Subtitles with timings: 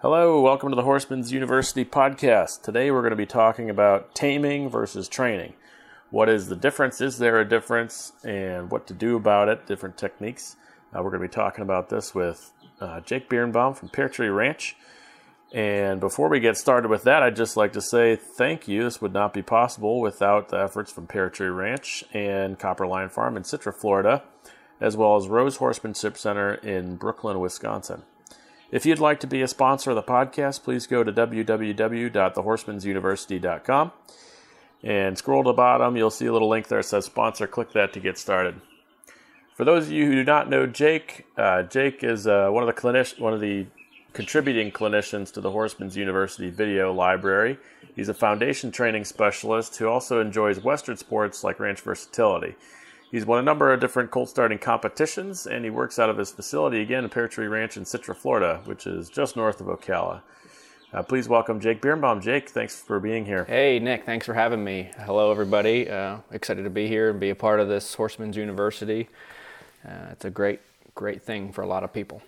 [0.00, 2.62] Hello, welcome to the Horseman's University podcast.
[2.62, 5.54] Today we're going to be talking about taming versus training.
[6.10, 7.00] What is the difference?
[7.00, 8.12] Is there a difference?
[8.22, 10.54] And what to do about it, different techniques.
[10.94, 14.28] Uh, we're going to be talking about this with uh, Jake Biernbaum from Pear Tree
[14.28, 14.76] Ranch.
[15.50, 18.84] And before we get started with that, I'd just like to say thank you.
[18.84, 23.08] This would not be possible without the efforts from Pear Tree Ranch and Copper Line
[23.08, 24.22] Farm in Citra, Florida,
[24.80, 28.04] as well as Rose Horsemanship Center in Brooklyn, Wisconsin.
[28.70, 33.92] If you'd like to be a sponsor of the podcast, please go to www.thehorseman'suniversity.com
[34.82, 35.96] and scroll to the bottom.
[35.96, 37.46] You'll see a little link there that says sponsor.
[37.46, 38.60] Click that to get started.
[39.54, 42.66] For those of you who do not know Jake, uh, Jake is uh, one of
[42.66, 43.64] the clinic- one of the
[44.12, 47.56] contributing clinicians to the Horseman's University video library.
[47.96, 52.54] He's a foundation training specialist who also enjoys Western sports like ranch versatility.
[53.10, 56.30] He's won a number of different colt starting competitions, and he works out of his
[56.30, 60.20] facility again at Pear Tree Ranch in Citra, Florida, which is just north of Ocala.
[60.92, 62.20] Uh, please welcome Jake Biernbaum.
[62.22, 63.46] Jake, thanks for being here.
[63.46, 64.90] Hey, Nick, thanks for having me.
[64.98, 65.88] Hello, everybody.
[65.88, 69.08] Uh, excited to be here and be a part of this Horseman's University.
[69.86, 70.60] Uh, it's a great,
[70.94, 72.20] great thing for a lot of people.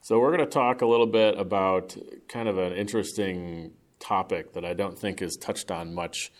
[0.00, 4.64] So, we're going to talk a little bit about kind of an interesting topic that
[4.64, 6.32] I don't think is touched on much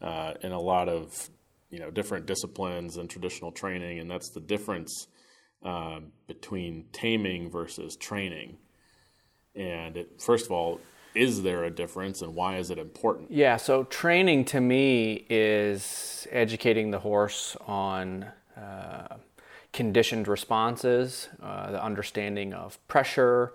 [0.00, 1.28] uh, in a lot of
[1.70, 5.06] you know different disciplines and traditional training, and that's the difference
[5.64, 8.58] uh, between taming versus training.
[9.54, 10.80] And it, first of all,
[11.14, 13.30] is there a difference, and why is it important?
[13.30, 18.26] Yeah, so training to me is educating the horse on
[18.56, 19.16] uh,
[19.72, 23.52] conditioned responses, uh, the understanding of pressure.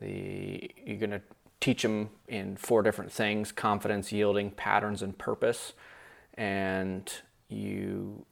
[0.00, 1.22] The you're going to
[1.60, 5.72] teach them in four different things: confidence, yielding, patterns, and purpose.
[6.34, 7.10] And
[7.48, 8.24] you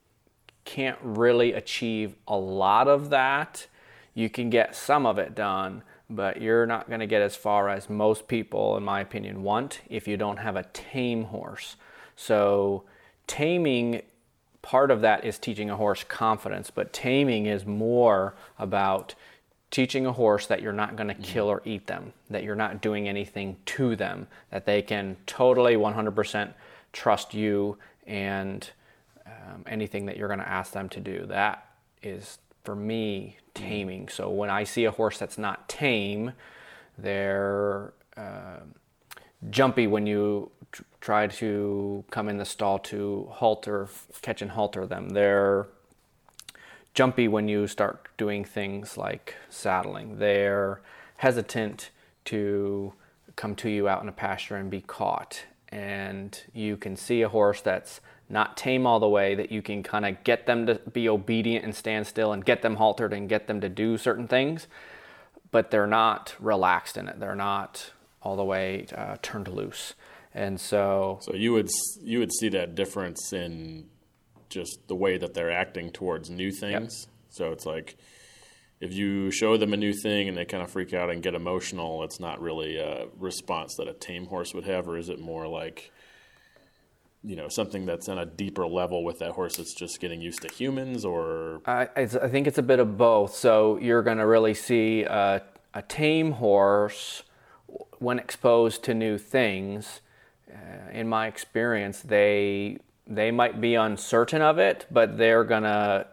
[0.64, 3.66] can't really achieve a lot of that.
[4.14, 7.68] You can get some of it done, but you're not going to get as far
[7.68, 11.76] as most people, in my opinion, want if you don't have a tame horse.
[12.16, 12.84] So,
[13.26, 14.02] taming
[14.62, 19.14] part of that is teaching a horse confidence, but taming is more about
[19.70, 21.22] teaching a horse that you're not going to mm-hmm.
[21.22, 25.76] kill or eat them, that you're not doing anything to them, that they can totally
[25.76, 26.54] 100%
[26.92, 27.76] trust you
[28.06, 28.70] and
[29.46, 31.26] um, anything that you're going to ask them to do.
[31.26, 31.66] That
[32.02, 34.08] is, for me, taming.
[34.08, 36.32] So when I see a horse that's not tame,
[36.98, 38.60] they're uh,
[39.50, 43.88] jumpy when you tr- try to come in the stall to halter,
[44.22, 45.10] catch and halter them.
[45.10, 45.66] They're
[46.94, 50.18] jumpy when you start doing things like saddling.
[50.18, 50.80] They're
[51.18, 51.90] hesitant
[52.26, 52.94] to
[53.36, 55.44] come to you out in a pasture and be caught.
[55.70, 59.82] And you can see a horse that's not tame all the way, that you can
[59.82, 63.28] kind of get them to be obedient and stand still and get them haltered and
[63.28, 64.66] get them to do certain things,
[65.50, 67.20] but they're not relaxed in it.
[67.20, 69.94] They're not all the way uh, turned loose.
[70.34, 71.70] And so, so you would
[72.02, 73.86] you would see that difference in
[74.48, 77.06] just the way that they're acting towards new things.
[77.06, 77.14] Yep.
[77.30, 77.96] So it's like
[78.80, 81.34] if you show them a new thing and they kind of freak out and get
[81.34, 85.18] emotional, it's not really a response that a tame horse would have, or is it
[85.18, 85.92] more like
[87.24, 90.42] you know something that's on a deeper level with that horse that's just getting used
[90.42, 91.62] to humans or?
[91.66, 93.34] I, I think it's a bit of both.
[93.34, 95.42] So you're going to really see a,
[95.72, 97.22] a, tame horse
[97.98, 100.00] when exposed to new things.
[100.48, 106.06] Uh, in my experience they they might be uncertain of it but they're going to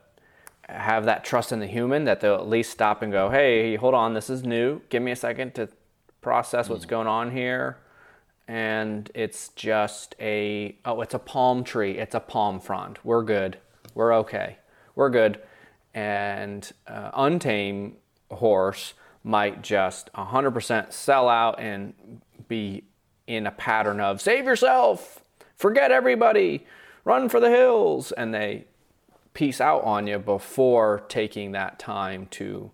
[0.70, 3.94] have that trust in the human that they'll at least stop and go hey hold
[3.94, 4.82] on this is new.
[4.90, 5.70] Give me a second to
[6.22, 6.90] process what's mm.
[6.90, 7.78] going on here.
[8.48, 11.98] And it's just a oh it's a palm tree.
[11.98, 13.00] It's a palm frond.
[13.04, 13.58] We're good.
[13.94, 14.58] We're okay.
[14.96, 15.40] We're good.
[15.94, 17.94] And uh, untame
[18.32, 21.94] horse might just 100% sell out and
[22.48, 22.84] be
[23.28, 25.22] in a pattern of save yourself.
[25.56, 26.66] Forget everybody.
[27.06, 28.12] Run for the hills.
[28.12, 28.66] And they
[29.34, 32.72] peace out on you before taking that time to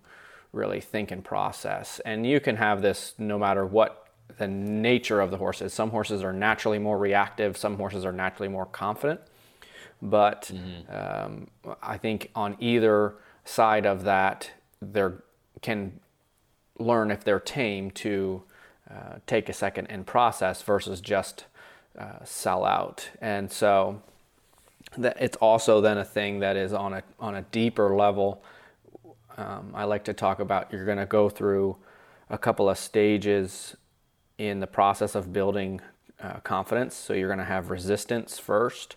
[0.52, 4.00] really think and process and you can have this no matter what
[4.38, 5.72] the nature of the horse is.
[5.72, 9.20] Some horses are naturally more reactive, some horses are naturally more confident.
[10.02, 10.96] But mm-hmm.
[10.96, 11.48] um,
[11.82, 14.50] I think on either side of that,
[14.80, 15.08] they
[15.60, 16.00] can
[16.78, 18.42] learn if they're tame to
[18.90, 21.44] uh, take a second and process versus just
[21.98, 23.10] uh, sell out.
[23.20, 24.00] And so
[24.98, 28.42] that it's also then a thing that is on a on a deeper level.
[29.36, 31.76] Um, I like to talk about you're going to go through
[32.28, 33.76] a couple of stages
[34.38, 35.80] in the process of building
[36.22, 36.94] uh, confidence.
[36.94, 38.96] So you're going to have resistance first.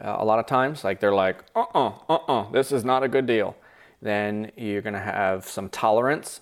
[0.00, 2.84] Uh, a lot of times, like they're like, uh uh-uh, uh, uh uh, this is
[2.84, 3.56] not a good deal.
[4.02, 6.40] Then you're going to have some tolerance.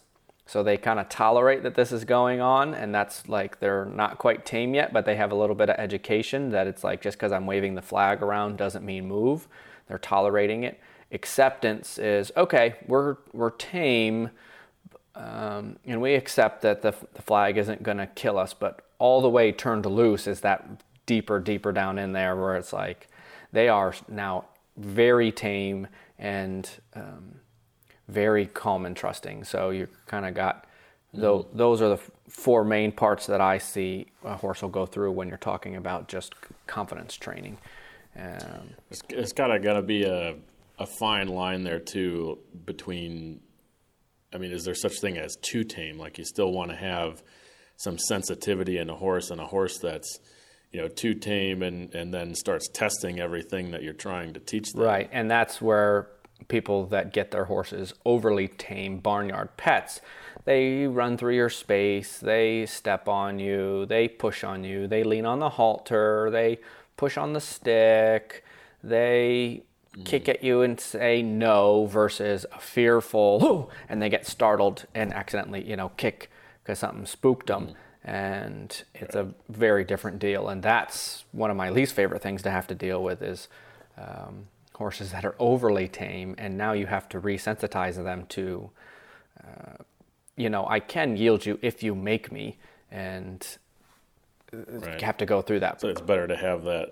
[0.53, 4.19] So they kind of tolerate that this is going on, and that's like they're not
[4.19, 7.17] quite tame yet, but they have a little bit of education that it's like just
[7.17, 9.49] because I'm waving the flag around doesn't mean move.
[9.89, 10.79] They're tolerating it.
[11.11, 14.29] Acceptance is okay, we're, we're tame,
[15.15, 19.23] um, and we accept that the, the flag isn't going to kill us, but all
[19.23, 20.69] the way turned loose is that
[21.07, 23.09] deeper, deeper down in there where it's like
[23.53, 24.45] they are now
[24.77, 25.87] very tame
[26.19, 27.37] and um,
[28.09, 29.45] very calm and trusting.
[29.45, 30.67] So you kind of got
[31.15, 31.47] mm.
[31.53, 35.29] those are the four main parts that I see a horse will go through when
[35.29, 36.35] you're talking about just
[36.67, 37.59] confidence training.
[38.17, 40.37] Um, it's, it's gotta gotta be a
[40.79, 43.41] a fine line there too between.
[44.35, 45.99] I mean, is there such thing as too tame?
[45.99, 47.23] Like you still want to have
[47.77, 50.21] some sensitivity in a horse, and a horse that's
[50.73, 54.73] you know too tame and and then starts testing everything that you're trying to teach
[54.73, 54.83] them.
[54.83, 56.09] Right, and that's where
[56.49, 60.00] people that get their horses overly tame barnyard pets
[60.44, 65.27] they run through your space they step on you they push on you they lean
[65.27, 66.59] on the halter they
[66.97, 68.44] push on the stick
[68.83, 69.62] they
[69.97, 70.05] mm.
[70.05, 75.62] kick at you and say no versus a fearful and they get startled and accidentally
[75.69, 76.31] you know kick
[76.62, 77.75] because something spooked them mm
[78.05, 80.49] and it's a very different deal.
[80.49, 83.49] And that's one of my least favorite things to have to deal with is
[83.97, 84.47] um,
[84.82, 88.70] horses that are overly tame, and now you have to resensitize them to,
[89.44, 89.76] uh,
[90.43, 92.46] you know, I can yield you if you make me,
[92.90, 93.40] and
[94.52, 95.00] uh, right.
[95.00, 95.81] you have to go through that.
[95.81, 96.88] So it's better to have that.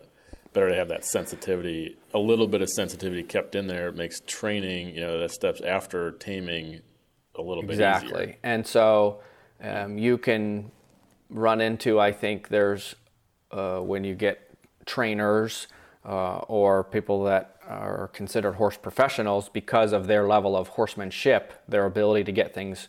[0.52, 3.86] Better to have that sensitivity, a little bit of sensitivity kept in there.
[3.86, 6.80] It makes training, you know, that steps after taming
[7.36, 8.08] a little bit exactly.
[8.08, 8.22] easier.
[8.22, 8.38] Exactly.
[8.42, 9.20] And so
[9.62, 10.72] um, you can
[11.28, 12.96] run into, I think there's
[13.52, 14.36] uh, when you get
[14.86, 15.68] trainers
[16.04, 21.86] uh, or people that are considered horse professionals because of their level of horsemanship, their
[21.86, 22.88] ability to get things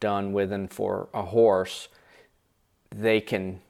[0.00, 1.88] done with and for a horse,
[2.94, 3.60] they can,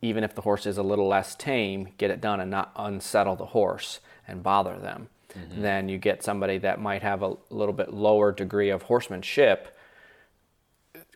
[0.00, 3.36] even if the horse is a little less tame, get it done and not unsettle
[3.36, 5.08] the horse and bother them.
[5.36, 5.62] Mm-hmm.
[5.62, 9.76] Then you get somebody that might have a little bit lower degree of horsemanship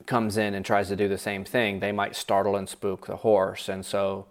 [0.06, 3.16] comes in and tries to do the same thing, they might startle and spook the
[3.16, 3.68] horse.
[3.68, 4.26] And so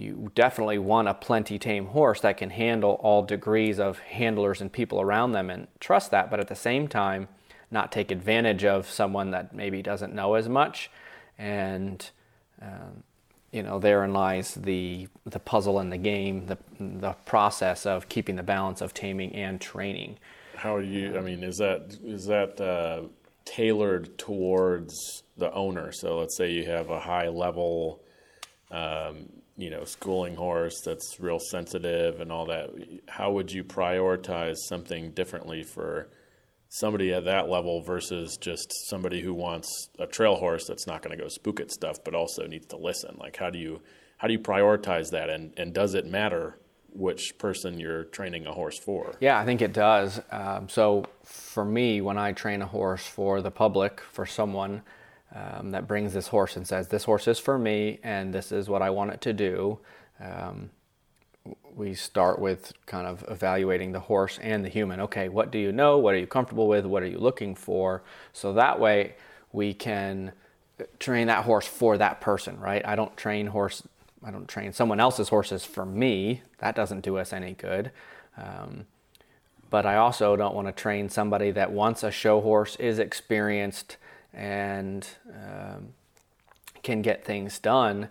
[0.00, 4.72] you definitely want a plenty tame horse that can handle all degrees of handlers and
[4.72, 7.28] people around them and trust that, but at the same time,
[7.70, 10.90] not take advantage of someone that maybe doesn't know as much.
[11.38, 12.10] And,
[12.60, 13.04] um,
[13.52, 18.36] you know, therein lies the, the puzzle in the game, the, the process of keeping
[18.36, 20.18] the balance of taming and training.
[20.56, 23.08] How are you, I mean, is that, is that, uh
[23.46, 25.90] tailored towards the owner.
[25.90, 28.00] So let's say you have a high level,
[28.70, 29.28] um,
[29.60, 32.70] you know, schooling horse that's real sensitive and all that.
[33.08, 36.08] How would you prioritize something differently for
[36.68, 41.16] somebody at that level versus just somebody who wants a trail horse that's not going
[41.16, 43.16] to go spook at stuff, but also needs to listen?
[43.18, 43.80] Like, how do you
[44.18, 46.58] how do you prioritize that, and and does it matter
[46.92, 49.14] which person you're training a horse for.
[49.20, 50.20] Yeah, I think it does.
[50.30, 54.82] Um, so for me, when I train a horse for the public, for someone
[55.34, 58.68] um, that brings this horse and says, This horse is for me and this is
[58.68, 59.78] what I want it to do,
[60.20, 60.70] um,
[61.74, 65.00] we start with kind of evaluating the horse and the human.
[65.00, 65.98] Okay, what do you know?
[65.98, 66.84] What are you comfortable with?
[66.84, 68.02] What are you looking for?
[68.32, 69.14] So that way
[69.52, 70.32] we can
[70.98, 72.84] train that horse for that person, right?
[72.84, 73.82] I don't train horse
[74.22, 76.42] I don't train someone else's horses for me.
[76.58, 77.90] That doesn't do us any good.
[78.36, 78.84] Um,
[79.70, 83.96] but I also don't want to train somebody that wants a show horse is experienced
[84.32, 85.88] and um,
[86.82, 88.08] can get things done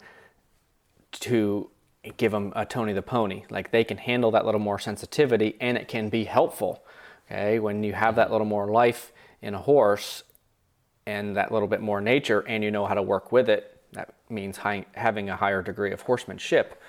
[1.12, 1.70] to
[2.18, 3.44] give them a Tony the Pony.
[3.50, 6.84] Like they can handle that little more sensitivity and it can be helpful.
[7.32, 9.12] Okay, when you have that little more life
[9.42, 10.24] in a horse
[11.06, 14.14] and that little bit more nature and you know how to work with it, that
[14.30, 16.82] means high, having a higher degree of horsemanship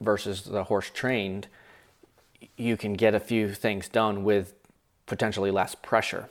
[0.00, 1.48] versus the horse trained.
[2.56, 4.54] You can get a few things done with
[5.06, 6.28] potentially less pressure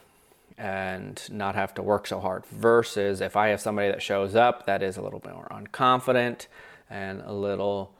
[0.57, 2.45] and not have to work so hard.
[2.47, 6.47] Versus if I have somebody that shows up that is a little bit more unconfident
[6.89, 7.95] and a little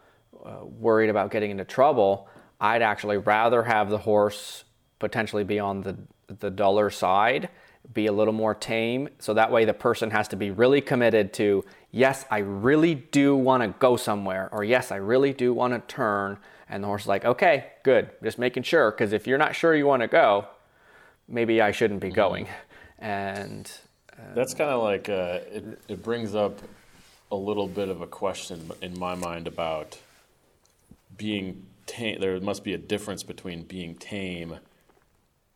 [0.46, 2.28] uh, worried about getting into trouble,
[2.60, 4.64] I'd actually rather have the horse
[5.00, 5.98] potentially be on the
[6.40, 7.50] the duller side,
[7.94, 11.34] be a little more tame, so that way the person has to be really committed
[11.34, 15.74] to yes, I really do want to go somewhere, or yes, I really do want
[15.74, 16.38] to turn.
[16.70, 19.74] And the horse is like, okay, good, just making sure, because if you're not sure
[19.74, 20.48] you want to go,
[21.28, 22.16] maybe I shouldn't be mm-hmm.
[22.16, 22.48] going.
[23.00, 23.72] And
[24.34, 26.62] that's kind of like uh, it, it brings up
[27.32, 30.00] a little bit of a question in my mind about
[31.18, 32.20] being tame.
[32.20, 34.58] There must be a difference between being tame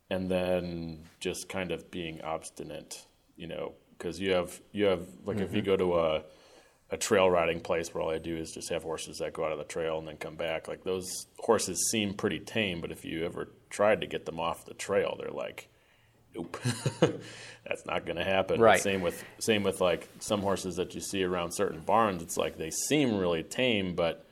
[0.10, 3.06] and then just kind of being obstinate,
[3.38, 6.24] you know, because you have you have like if you go to a
[6.92, 9.54] a trail riding place where all I do is just have horses that go out
[9.54, 10.68] of the trail and then come back.
[10.68, 14.66] Like those horses seem pretty tame, but if you ever tried to get them off
[14.66, 15.70] the trail, they're like,
[16.36, 16.58] nope,
[17.00, 18.60] that's not going to happen.
[18.60, 18.82] Right.
[18.82, 22.22] Same with same with like some horses that you see around certain barns.
[22.22, 24.28] It's like they seem really tame, but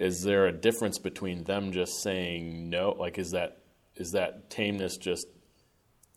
[0.00, 2.96] is there a difference between them just saying no?
[2.98, 3.58] Like is that
[3.94, 5.28] is that tameness just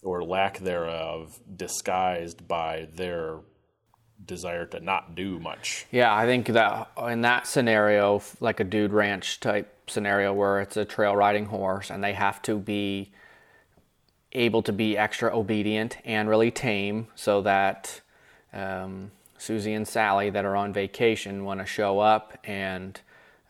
[0.04, 3.40] or lack thereof disguised by their
[4.26, 5.86] desire to not do much.
[5.92, 10.78] Yeah, I think that in that scenario, like a dude ranch type scenario where it's
[10.78, 13.12] a trail riding horse and they have to be
[14.32, 18.02] able to be extra obedient and really tame so that
[18.54, 23.02] um, Susie and Sally that are on vacation want to show up and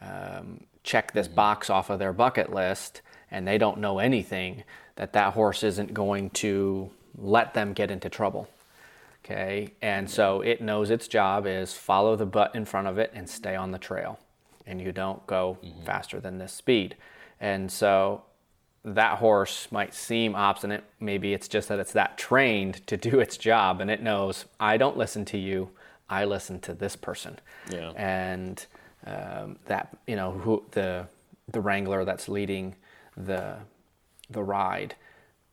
[0.01, 4.63] um, check this box off of their bucket list and they don't know anything
[4.95, 8.47] that that horse isn't going to let them get into trouble
[9.29, 9.73] okay?
[9.81, 13.29] And so it knows its job is follow the butt in front of it and
[13.29, 14.19] stay on the trail
[14.65, 16.95] and you don't go faster than this speed.
[17.39, 18.23] And so
[18.83, 20.83] that horse might seem obstinate.
[20.99, 24.77] Maybe it's just that it's that trained to do its job and it knows i
[24.77, 25.69] don't listen to you.
[26.09, 27.39] I listen to this person.
[27.71, 27.91] Yeah.
[27.95, 28.65] and
[29.05, 31.07] um, that you know who the
[31.47, 32.75] the wrangler that's leading
[33.15, 33.55] the
[34.29, 34.95] the ride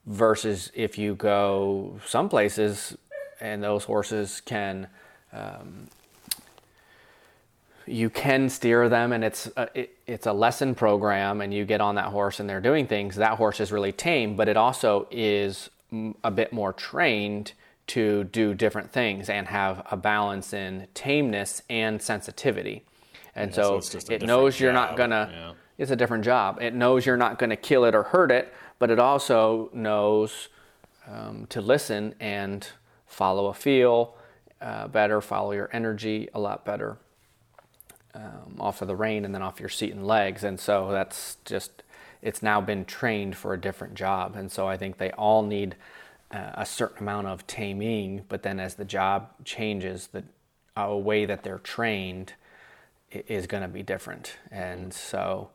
[0.06, 2.96] versus if you go some places
[3.40, 4.88] and those horses can
[5.32, 5.88] um,
[7.86, 11.80] you can steer them and it's a, it, it's a lesson program and you get
[11.80, 15.06] on that horse and they're doing things that horse is really tame but it also
[15.10, 15.70] is
[16.24, 17.52] a bit more trained
[17.86, 22.84] to do different things and have a balance in tameness and sensitivity.
[23.34, 25.52] And so so, a it knows you're not gonna yeah.
[25.78, 26.58] it's a different job.
[26.60, 30.48] It knows you're not gonna kill it or hurt it but it also knows
[31.08, 32.68] um, to listen and
[33.06, 34.14] follow a feel
[34.60, 36.96] uh, better follow your energy a lot better
[38.14, 40.44] um, off of the rein and then off your seat and legs.
[40.44, 41.82] And so that's just,
[42.22, 44.34] it's now been trained for a different job.
[44.34, 45.76] And so I think they all need
[46.30, 50.24] uh, a certain amount of taming, but then as the job changes, the
[50.78, 52.34] a way that they're trained
[53.10, 54.36] is going to be different.
[54.50, 55.50] And so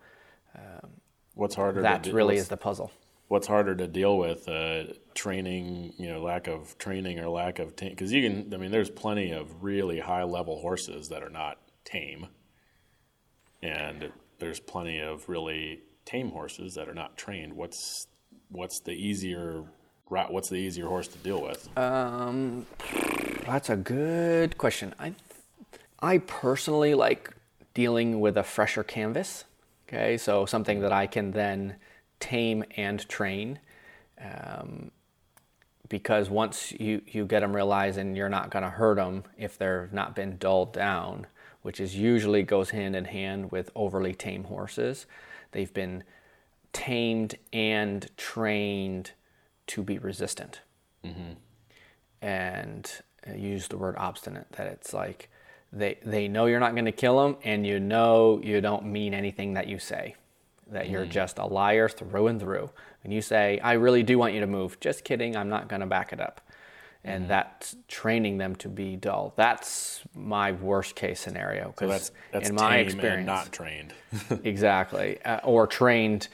[1.35, 1.81] What's harder?
[1.83, 2.91] that to do, really is the puzzle.
[3.31, 4.49] What's harder to deal with?
[4.49, 4.83] Uh,
[5.15, 7.91] training, you know, lack of training or lack of tame.
[7.91, 11.57] Because you can, I mean, there's plenty of really high level horses that are not
[11.85, 12.27] tame,
[13.63, 17.53] and there's plenty of really tame horses that are not trained.
[17.53, 18.05] What's
[18.49, 19.63] what's the easier
[20.09, 20.33] route?
[20.33, 21.69] What's the easier horse to deal with?
[21.77, 22.65] Um,
[23.45, 24.93] that's a good question.
[24.99, 25.13] I,
[26.01, 27.33] I personally like
[27.73, 29.45] dealing with a fresher canvas.
[29.87, 31.77] Okay, so something that I can then
[32.21, 33.59] tame and train.
[34.19, 34.91] Um,
[35.89, 39.91] because once you, you get them realizing you're not going to hurt them if they've
[39.91, 41.27] not been dulled down,
[41.63, 45.05] which is usually goes hand in hand with overly tame horses.
[45.51, 46.05] They've been
[46.71, 49.11] tamed and trained
[49.67, 50.61] to be resistant
[52.21, 52.91] and
[53.27, 55.29] uh, use the word obstinate that it's like
[55.73, 59.13] they they know you're not going to kill them and you know you don't mean
[59.13, 60.15] anything that you say
[60.71, 62.69] that you're just a liar through and through
[63.03, 65.81] when you say i really do want you to move just kidding i'm not going
[65.81, 66.41] to back it up
[67.03, 72.11] and that's training them to be dull that's my worst case scenario So because that's
[72.31, 73.93] that's in my experience and not trained.
[74.43, 76.27] exactly uh, or trained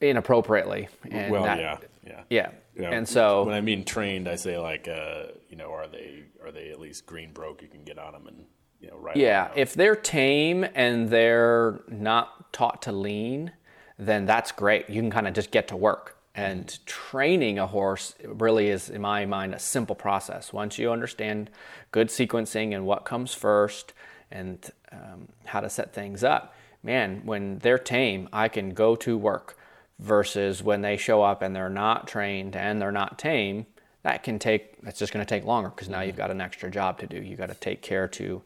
[0.00, 2.20] inappropriately and well, that- yeah, yeah.
[2.28, 5.86] yeah Yeah, and so when I mean trained, I say like, uh, you know, are
[5.86, 7.62] they are they at least green broke?
[7.62, 8.44] You can get on them and
[8.80, 9.16] you know ride.
[9.16, 13.52] Yeah, if they're tame and they're not taught to lean,
[13.98, 14.88] then that's great.
[14.90, 16.16] You can kind of just get to work.
[16.36, 20.52] And training a horse really is, in my mind, a simple process.
[20.52, 21.48] Once you understand
[21.92, 23.92] good sequencing and what comes first
[24.32, 29.16] and um, how to set things up, man, when they're tame, I can go to
[29.16, 29.56] work.
[30.00, 33.64] Versus when they show up and they're not trained and they're not tame,
[34.02, 36.68] that can take, that's just going to take longer because now you've got an extra
[36.68, 37.22] job to do.
[37.22, 38.42] You got to take care to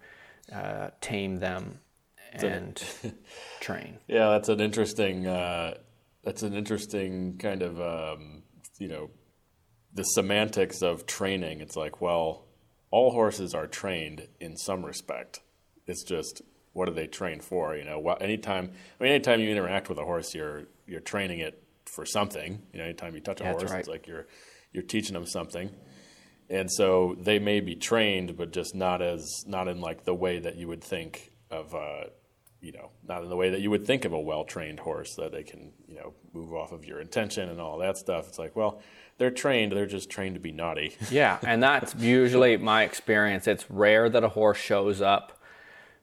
[0.53, 1.81] uh, tame them
[2.33, 2.83] and
[3.61, 3.99] train.
[4.07, 5.27] yeah, that's an interesting.
[5.27, 5.75] Uh,
[6.25, 8.43] that's an interesting kind of um,
[8.79, 9.11] you know
[9.95, 11.61] the semantics of training.
[11.61, 12.45] It's like, well,
[12.91, 15.41] all horses are trained in some respect.
[15.87, 16.43] It's just
[16.73, 17.77] what are they trained for?
[17.77, 18.71] You know, anytime
[19.01, 22.63] I mean, anytime you interact with a horse, you're you're training it for something.
[22.73, 23.81] You know, anytime you touch a Yeah, horse, right.
[23.81, 24.27] it's like you're
[24.73, 25.71] you're teaching them something.
[26.51, 30.39] And so they may be trained, but just not as not in like the way
[30.39, 32.05] that you would think of uh,
[32.61, 35.15] you know, not in the way that you would think of a well trained horse
[35.17, 38.29] that they can, you know, move off of your intention and all that stuff.
[38.29, 38.81] It's like, well,
[39.19, 40.97] they're trained, they're just trained to be naughty.
[41.11, 43.47] yeah, and that's usually my experience.
[43.47, 45.41] It's rare that a horse shows up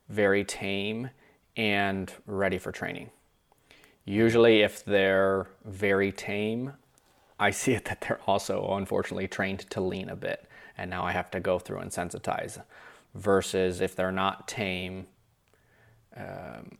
[0.09, 1.09] very tame
[1.57, 3.09] and ready for training.
[4.05, 6.73] Usually, if they're very tame,
[7.39, 10.47] I see it that they're also unfortunately trained to lean a bit,
[10.77, 12.61] and now I have to go through and sensitize.
[13.13, 15.07] Versus if they're not tame,
[16.15, 16.77] um,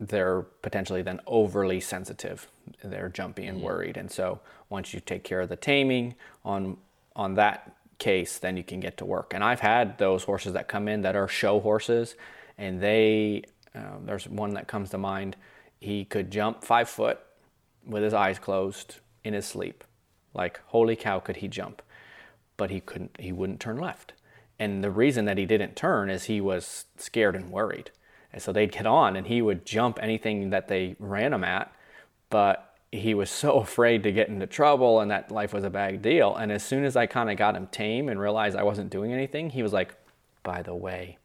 [0.00, 2.48] they're potentially then overly sensitive.
[2.82, 3.66] They're jumpy and mm-hmm.
[3.66, 6.76] worried, and so once you take care of the taming on
[7.16, 9.34] on that case, then you can get to work.
[9.34, 12.14] And I've had those horses that come in that are show horses,
[12.56, 13.42] and they
[13.74, 15.36] um, there's one that comes to mind.
[15.80, 17.18] He could jump five foot
[17.86, 19.84] with his eyes closed in his sleep.
[20.34, 21.82] Like holy cow, could he jump?
[22.56, 23.16] But he couldn't.
[23.18, 24.12] He wouldn't turn left.
[24.58, 27.90] And the reason that he didn't turn is he was scared and worried.
[28.32, 31.72] And so they'd get on and he would jump anything that they ran him at,
[32.30, 36.02] but he was so afraid to get into trouble and that life was a bad
[36.02, 36.34] deal.
[36.36, 39.12] And as soon as I kind of got him tame and realized I wasn't doing
[39.12, 39.94] anything, he was like,
[40.42, 41.18] by the way,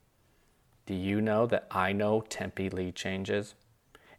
[0.86, 3.56] do you know that I know tempi lead changes?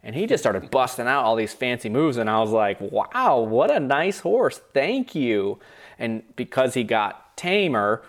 [0.01, 2.17] And he just started busting out all these fancy moves.
[2.17, 4.61] And I was like, wow, what a nice horse.
[4.71, 5.59] Thank you.
[5.97, 8.03] And because he got tamer,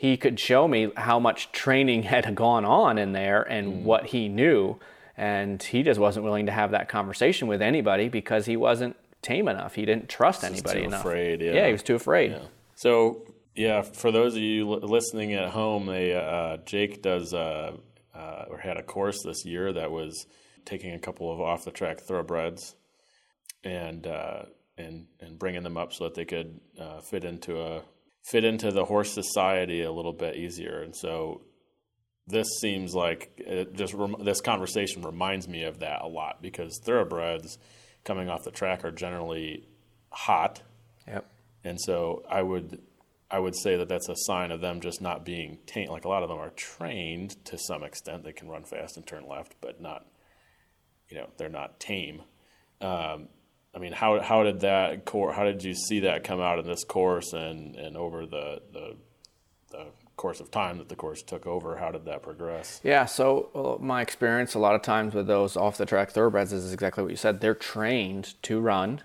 [0.00, 3.82] he could show me how much training had gone on in there and mm.
[3.82, 4.78] what he knew.
[5.14, 9.46] And he just wasn't willing to have that conversation with anybody because he wasn't tame
[9.46, 9.74] enough.
[9.74, 11.00] He didn't trust anybody enough.
[11.00, 11.52] Afraid, yeah.
[11.52, 11.66] yeah.
[11.66, 12.30] he was too afraid.
[12.30, 12.44] Yeah.
[12.76, 17.72] So, yeah, for those of you listening at home, they, uh, Jake does uh,
[18.14, 20.24] uh, or had a course this year that was
[20.64, 22.74] taking a couple of off the track thoroughbreds
[23.64, 24.44] and uh,
[24.78, 27.82] and and bringing them up so that they could uh, fit into a
[28.22, 30.82] fit into the horse society a little bit easier.
[30.82, 31.42] And so
[32.26, 37.58] this seems like it just this conversation reminds me of that a lot because thoroughbreds
[38.04, 39.68] coming off the track are generally
[40.10, 40.62] hot.
[41.06, 41.30] Yep.
[41.64, 42.80] And so I would
[43.30, 45.90] I would say that that's a sign of them just not being tamed.
[45.90, 49.06] Like a lot of them are trained to some extent; they can run fast and
[49.06, 50.06] turn left, but not,
[51.08, 52.22] you know, they're not tame.
[52.80, 53.28] Um,
[53.74, 55.32] I mean, how how did that core?
[55.32, 58.96] How did you see that come out in this course and and over the the,
[59.70, 61.76] the course of time that the course took over?
[61.76, 62.80] How did that progress?
[62.82, 66.72] Yeah, so my experience a lot of times with those off the track thoroughbreds is
[66.72, 67.40] exactly what you said.
[67.40, 69.02] They're trained to run.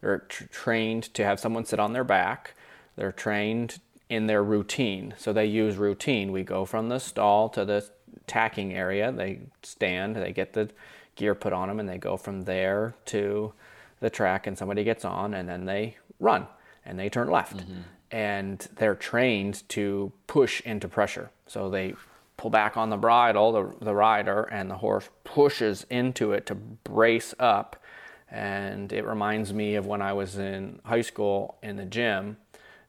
[0.00, 2.54] They're tr- trained to have someone sit on their back.
[2.96, 5.14] They're trained in their routine.
[5.16, 6.32] So they use routine.
[6.32, 7.88] We go from the stall to the
[8.26, 9.12] tacking area.
[9.12, 10.16] They stand.
[10.16, 10.70] They get the
[11.14, 13.54] gear put on them, and they go from there to
[14.02, 16.46] the track and somebody gets on and then they run
[16.84, 17.56] and they turn left.
[17.56, 17.80] Mm-hmm.
[18.10, 21.30] And they're trained to push into pressure.
[21.46, 21.94] So they
[22.36, 26.54] pull back on the bridle, the, the rider, and the horse pushes into it to
[26.54, 27.82] brace up.
[28.30, 32.36] And it reminds me of when I was in high school in the gym,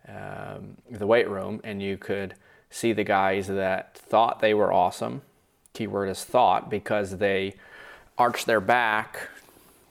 [0.07, 2.35] um, the weight room, and you could
[2.69, 5.21] see the guys that thought they were awesome.
[5.73, 7.55] Keyword is thought because they
[8.17, 9.29] arched their back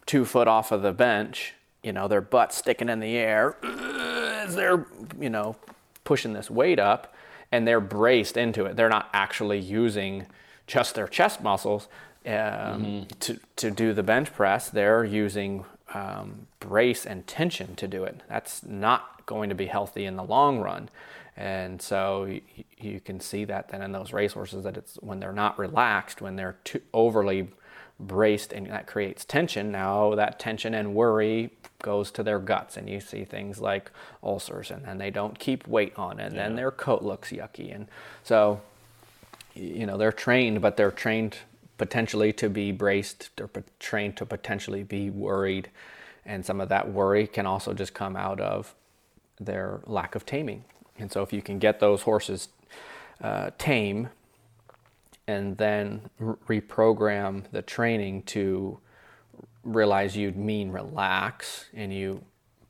[0.06, 4.54] two foot off of the bench, you know, their butt sticking in the air as
[4.54, 4.86] they're,
[5.20, 5.56] you know,
[6.04, 7.14] pushing this weight up
[7.50, 8.76] and they're braced into it.
[8.76, 10.26] They're not actually using
[10.66, 11.88] just their chest muscles
[12.24, 13.02] um, mm-hmm.
[13.20, 14.70] to, to do the bench press.
[14.70, 18.22] They're using um, brace and tension to do it.
[18.28, 20.88] That's not going to be healthy in the long run.
[21.36, 22.42] And so you,
[22.78, 26.36] you can see that then in those racehorses that it's when they're not relaxed, when
[26.36, 27.48] they're too overly
[27.98, 29.70] braced and that creates tension.
[29.72, 31.50] Now that tension and worry
[31.82, 33.90] goes to their guts and you see things like
[34.22, 36.42] ulcers and then they don't keep weight on and yeah.
[36.42, 37.74] then their coat looks yucky.
[37.74, 37.88] And
[38.22, 38.60] so,
[39.54, 41.38] you know, they're trained, but they're trained
[41.78, 43.50] potentially to be braced, they're
[43.80, 45.68] trained to potentially be worried.
[46.24, 48.74] And some of that worry can also just come out of
[49.40, 50.64] their lack of taming.
[50.98, 52.48] And so if you can get those horses
[53.20, 54.08] uh, tame
[55.26, 58.78] and then reprogram the training to
[59.62, 62.22] realize you'd mean relax and you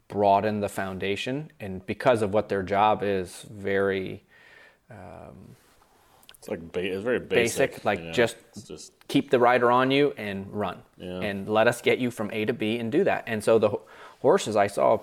[0.08, 1.50] broaden the foundation.
[1.58, 4.24] And because of what their job is very
[4.90, 5.56] um,
[6.38, 8.36] it's like ba- it's very basic, basic like yeah, just,
[8.66, 10.82] just, keep the rider on you and run.
[10.96, 11.20] Yeah.
[11.20, 13.24] and let us get you from a to b and do that.
[13.26, 13.70] And so the
[14.22, 15.00] horses i saw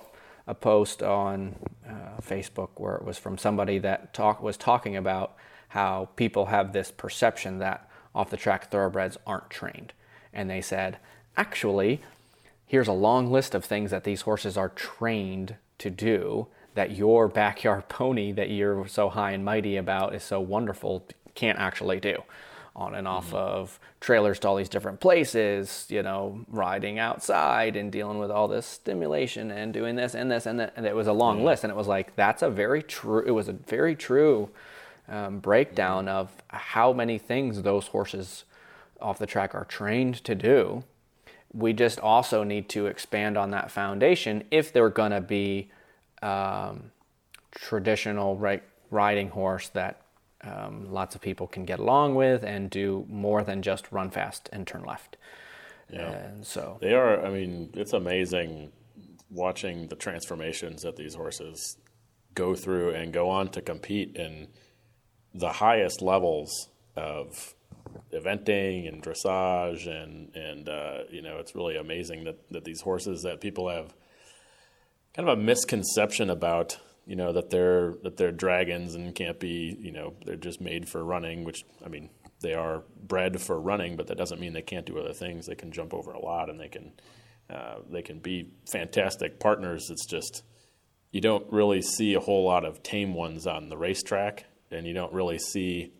[0.47, 1.55] a post on
[1.87, 5.35] uh, facebook where it was from somebody that talk was talking about
[5.69, 9.93] how people have this perception that off the track thoroughbreds aren't trained.
[10.33, 10.97] And they said,
[11.37, 12.01] actually,
[12.65, 17.27] here's a long list of things that these horses are trained to do that your
[17.27, 21.05] backyard pony that you're so high and mighty about is so wonderful
[21.35, 22.23] can't actually do.
[22.75, 23.35] on and off mm-hmm.
[23.35, 28.47] of trailers to all these different places, you know, riding outside and dealing with all
[28.47, 30.73] this stimulation and doing this and this and that.
[30.77, 31.63] And it was a long list.
[31.63, 34.49] And it was like, that's a very true, it was a very true
[35.09, 38.45] um, breakdown of how many things those horses
[39.01, 40.83] off the track are trained to do.
[41.53, 45.71] We just also need to expand on that foundation if they're going to be
[46.21, 46.91] um,
[47.51, 50.01] traditional right, riding horse that
[50.41, 54.49] um, lots of people can get along with and do more than just run fast
[54.53, 55.17] and turn left.
[55.91, 56.11] Yeah.
[56.11, 58.71] And so They are, I mean, it's amazing
[59.31, 61.77] watching the transformations that these horses
[62.35, 64.47] go through and go on to compete in
[65.33, 67.53] the highest levels of
[68.13, 73.21] eventing and dressage and and uh, you know it's really amazing that, that these horses
[73.23, 73.93] that people have
[75.13, 79.75] kind of a misconception about you know that they're that they're dragons and can't be
[79.79, 82.09] you know they're just made for running which I mean
[82.41, 85.47] they are bred for running but that doesn't mean they can't do other things.
[85.47, 86.91] They can jump over a lot and they can
[87.49, 89.89] uh, they can be fantastic partners.
[89.89, 90.43] It's just
[91.11, 94.93] you don't really see a whole lot of tame ones on the racetrack and you
[94.93, 95.91] don't really see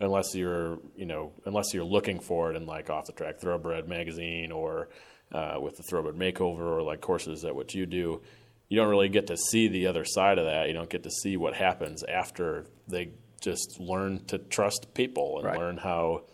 [0.00, 3.88] unless you're you know unless you're looking for it in like off the track thoroughbred
[3.88, 4.88] magazine or
[5.32, 8.20] uh, with the thoroughbred makeover or like courses that what you do
[8.68, 11.10] you don't really get to see the other side of that you don't get to
[11.10, 15.58] see what happens after they just learn to trust people and Right.
[15.58, 16.24] learn how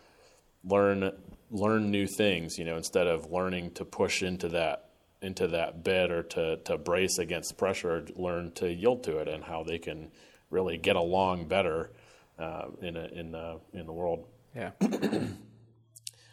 [0.65, 1.11] learn
[1.51, 4.83] learn new things you know instead of learning to push into that
[5.23, 9.45] into that bed or to, to brace against pressure learn to yield to it and
[9.45, 10.11] how they can
[10.51, 11.91] really get along better
[12.39, 14.25] uh, in a, in the in the world
[14.57, 14.71] yeah,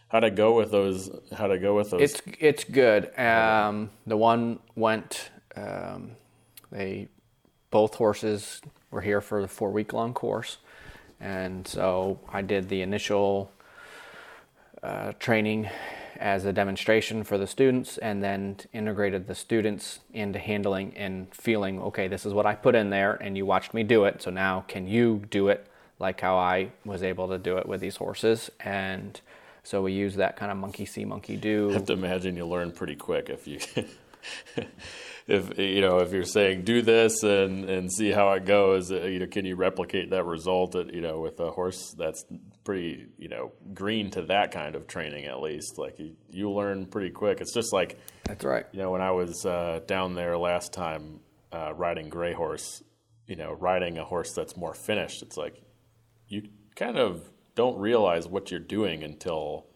[0.07, 3.17] how to go with those how to go with those it's it's good.
[3.19, 5.29] Um, the one went.
[5.55, 6.11] Um,
[6.71, 7.09] they
[7.69, 10.57] both horses were here for the four week long course,
[11.19, 13.51] and so I did the initial
[14.81, 15.69] uh, training
[16.23, 21.81] as a demonstration for the students, and then integrated the students into handling and feeling.
[21.81, 24.21] Okay, this is what I put in there, and you watched me do it.
[24.21, 25.67] So now, can you do it
[25.99, 28.49] like how I was able to do it with these horses?
[28.61, 29.19] And
[29.63, 31.71] so we use that kind of monkey see, monkey do.
[31.71, 33.59] I have to imagine you learn pretty quick if you
[35.27, 39.01] if you know if you're saying do this and and see how it goes uh,
[39.01, 42.25] you know can you replicate that result at, you know with a horse that's
[42.63, 46.85] pretty you know green to that kind of training at least like you, you learn
[46.85, 48.65] pretty quick it's just like That's right.
[48.71, 51.19] you know when I was uh, down there last time
[51.51, 52.83] uh, riding gray horse
[53.27, 55.61] you know riding a horse that's more finished it's like
[56.27, 59.67] you kind of don't realize what you're doing until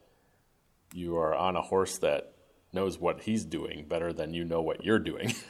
[0.93, 2.33] you are on a horse that
[2.77, 5.33] knows what he's doing better than you know what you're doing.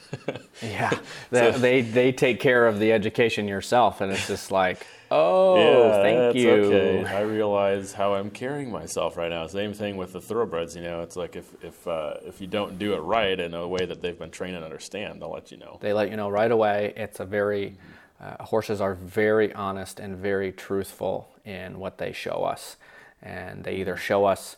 [0.64, 0.98] Yeah,
[1.30, 6.02] they, they they take care of the education yourself, and it's just like, oh, yeah,
[6.02, 6.50] thank you.
[6.50, 7.06] Okay.
[7.06, 9.46] I realize how I'm carrying myself right now.
[9.46, 10.76] Same thing with the thoroughbreds.
[10.76, 13.68] You know, it's like if if uh, if you don't do it right in a
[13.68, 15.78] way that they've been trained and understand, they'll let you know.
[15.80, 16.94] They let you know right away.
[16.96, 17.78] It's a very
[18.20, 22.78] uh, horses are very honest and very truthful in what they show us,
[23.22, 24.58] and they either show us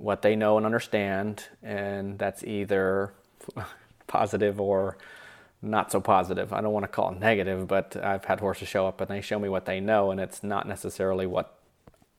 [0.00, 3.12] what they know and understand, and that's either
[4.06, 4.96] positive or
[5.62, 6.52] not so positive.
[6.54, 9.20] I don't want to call it negative, but I've had horses show up and they
[9.20, 11.54] show me what they know, and it's not necessarily what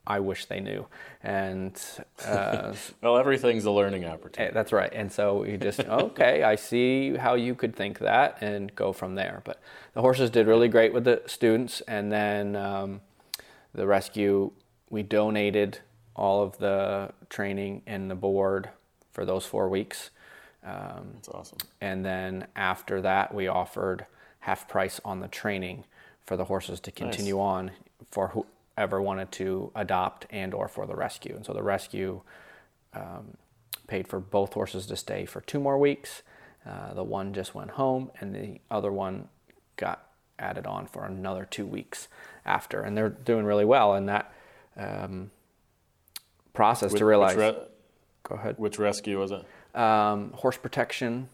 [0.05, 0.85] I wish they knew.
[1.23, 1.79] And
[2.25, 4.51] uh, Well, everything's a learning opportunity.
[4.51, 4.91] Eh, That's right.
[4.93, 9.15] And so you just, okay, I see how you could think that and go from
[9.15, 9.41] there.
[9.43, 9.59] But
[9.93, 11.81] the horses did really great with the students.
[11.81, 13.01] And then um,
[13.73, 14.51] the rescue,
[14.89, 15.79] we donated
[16.21, 18.69] all of the training and the board
[19.11, 20.11] for those four weeks.
[20.63, 21.57] Um, That's awesome.
[21.81, 24.05] and then after that, we offered
[24.41, 25.85] half price on the training
[26.23, 27.71] for the horses to continue on
[28.11, 31.35] for whoever wanted to adopt and or for the rescue.
[31.35, 32.21] And so the rescue
[32.93, 33.37] um,
[33.87, 36.21] paid for both horses to stay for two more weeks.
[36.63, 39.27] Uh, the one just went home, and the other one
[39.75, 40.05] got
[40.37, 42.07] added on for another two weeks
[42.45, 42.81] after.
[42.81, 43.95] And they're doing really well.
[43.95, 44.31] And that
[44.77, 45.31] um,
[46.53, 47.35] process to realize.
[47.35, 47.61] Which, re-
[48.23, 48.55] go ahead.
[48.57, 49.45] which rescue was it?
[49.75, 51.29] Um, horse protection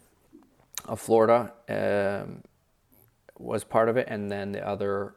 [0.86, 2.44] of Florida um,
[3.38, 5.16] was part of it, and then the other,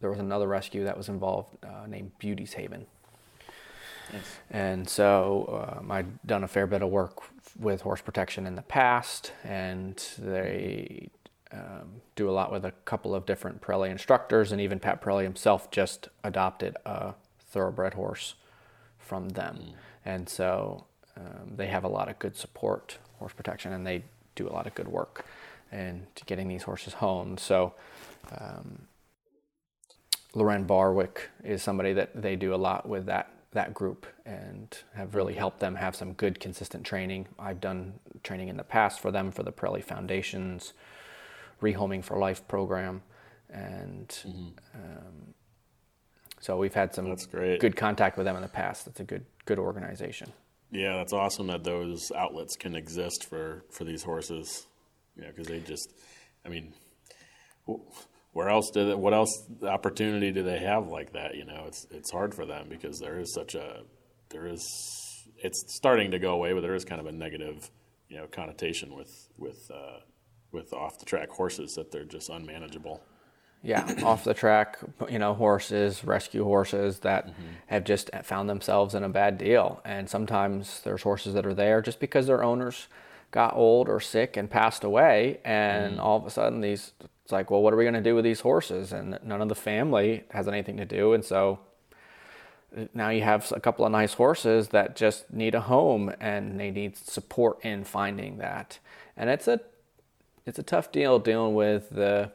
[0.00, 2.86] there was another rescue that was involved uh, named Beauty's Haven.
[4.50, 7.18] And so um, I'd done a fair bit of work
[7.58, 11.10] with horse protection in the past, and they
[11.52, 15.24] um, do a lot with a couple of different Parelli instructors, and even Pat Parelli
[15.24, 18.34] himself just adopted a thoroughbred horse
[19.08, 19.56] from them.
[20.04, 20.84] And so
[21.16, 24.02] um, they have a lot of good support, horse protection, and they
[24.34, 25.24] do a lot of good work
[25.72, 27.38] in getting these horses home.
[27.38, 27.74] So
[28.38, 28.68] um,
[30.34, 35.14] Lauren Barwick is somebody that they do a lot with that that group and have
[35.14, 37.26] really helped them have some good consistent training.
[37.38, 40.74] I've done training in the past for them for the Parelli Foundations
[41.62, 43.02] Rehoming for Life program,
[43.48, 44.48] and Mm-hmm.
[44.74, 45.34] um,
[46.40, 47.60] so we've had some That's great.
[47.60, 48.84] good contact with them in the past.
[48.84, 50.32] That's a good good organization.
[50.70, 54.66] Yeah, that's awesome that those outlets can exist for for these horses.
[55.16, 55.92] You know, because they just,
[56.46, 56.72] I mean,
[58.32, 61.34] where else did it, what else opportunity do they have like that?
[61.34, 63.82] You know, it's it's hard for them because there is such a
[64.28, 64.62] there is
[65.42, 67.70] it's starting to go away, but there is kind of a negative
[68.08, 70.00] you know connotation with with uh,
[70.52, 73.02] with off the track horses that they're just unmanageable.
[73.62, 74.78] Yeah, off the track,
[75.10, 77.42] you know, horses, rescue horses that Mm-hmm.
[77.68, 79.80] have just found themselves in a bad deal.
[79.84, 82.86] And sometimes there's horses that are there just because their owners
[83.30, 85.40] got old or sick and passed away.
[85.44, 86.00] And Mm-hmm.
[86.00, 86.92] all of a sudden, these,
[87.24, 88.92] it's like, well, what are we going to do with these horses?
[88.92, 91.12] And none of the family has anything to do.
[91.12, 91.58] And so
[92.94, 96.70] now you have a couple of nice horses that just need a home and they
[96.70, 98.78] need support in finding that.
[99.16, 99.60] And it's a,
[100.46, 102.30] it's a tough deal dealing with the,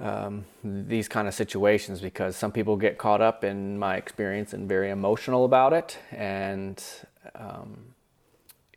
[0.00, 4.68] um, these kind of situations because some people get caught up in my experience and
[4.68, 5.98] very emotional about it.
[6.10, 6.82] And
[7.34, 7.94] um,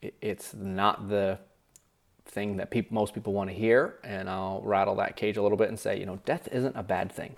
[0.01, 1.39] it, it's not the
[2.25, 3.99] thing that peop most people want to hear.
[4.03, 6.83] And i'll rattle that cage a little bit and say you know death isn't a
[6.83, 7.35] bad thing.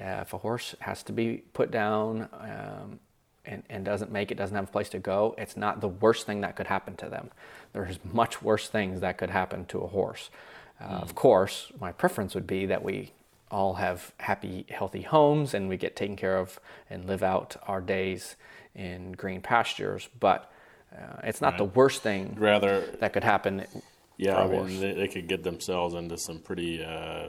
[0.00, 3.00] Uh, if a horse has to be put down um,
[3.44, 6.26] and, and doesn't make it doesn't have a place to go it's not the worst
[6.26, 7.30] thing that could happen to them.
[7.72, 10.30] There's much worse things that could happen to a horse
[10.80, 13.12] uh, Of course, my preference would be that we
[13.50, 16.60] all have happy, healthy homes and we get taken care of
[16.90, 18.36] and live out our days
[18.74, 20.08] in green pastures.
[20.18, 20.50] But
[20.92, 23.64] uh, it's not the worst thing Rather, that could happen.
[24.16, 27.28] Yeah, I mean, they, they could get themselves into some pretty uh,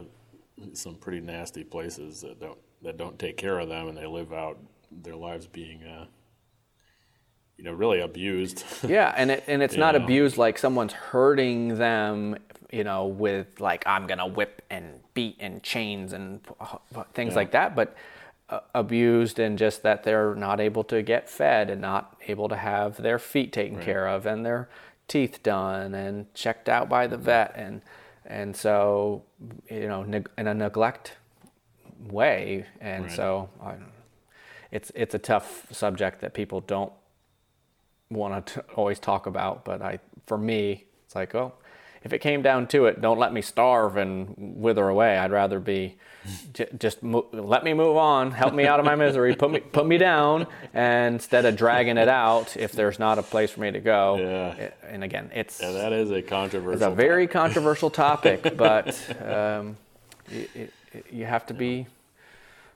[0.74, 4.32] some pretty nasty places that don't that don't take care of them, and they live
[4.32, 4.58] out
[4.92, 6.06] their lives being, uh,
[7.58, 8.64] you know, really abused.
[8.88, 10.04] Yeah, and it, and it's not know.
[10.04, 12.38] abused like someone's hurting them,
[12.72, 16.78] you know, with like I'm gonna whip and beat and chains and uh,
[17.14, 17.96] things like that, but
[18.50, 22.56] uh, abused and just that they're not able to get fed and not able to
[22.56, 24.70] have their feet taken care of and their
[25.08, 27.82] teeth done and checked out by the vet and
[28.26, 29.24] and so
[29.70, 31.14] you know neg- in a neglect
[32.10, 33.12] way and Right.
[33.14, 33.76] so I,
[34.72, 36.92] it's it's a tough subject that people don't
[38.10, 41.54] want to always talk about, but I, for me, it's like, oh,
[42.04, 45.18] if it came down to it, don't let me starve and wither away.
[45.18, 45.98] I'd rather be,
[46.54, 49.60] j- just mo- let me move on, help me out of my misery, put me
[49.60, 53.62] put me down, and instead of dragging it out, if there's not a place for
[53.62, 54.18] me to go.
[54.18, 54.54] Yeah.
[54.54, 56.74] It- and again, it's yeah, that is a controversial.
[56.82, 58.88] it's a very controversial topic, but
[59.22, 59.76] um,
[60.32, 61.88] it, it, you have to be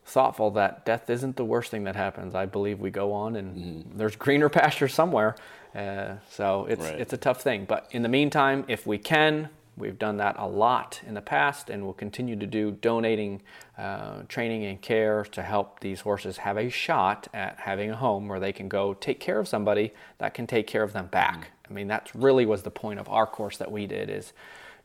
[0.05, 2.35] thoughtful that death isn't the worst thing that happens.
[2.35, 5.35] I believe we go on, and there's greener pasture somewhere.
[5.75, 6.99] Uh, so it's Right.
[6.99, 7.65] it's a tough thing.
[7.65, 11.69] But in the meantime, if we can, we've done that a lot in the past,
[11.69, 13.41] and we'll continue to do donating,
[13.77, 18.27] uh, training, and care to help these horses have a shot at having a home
[18.27, 21.51] where they can go take care of somebody that can take care of them back.
[21.69, 24.33] I mean, that really was the point of our course that we did is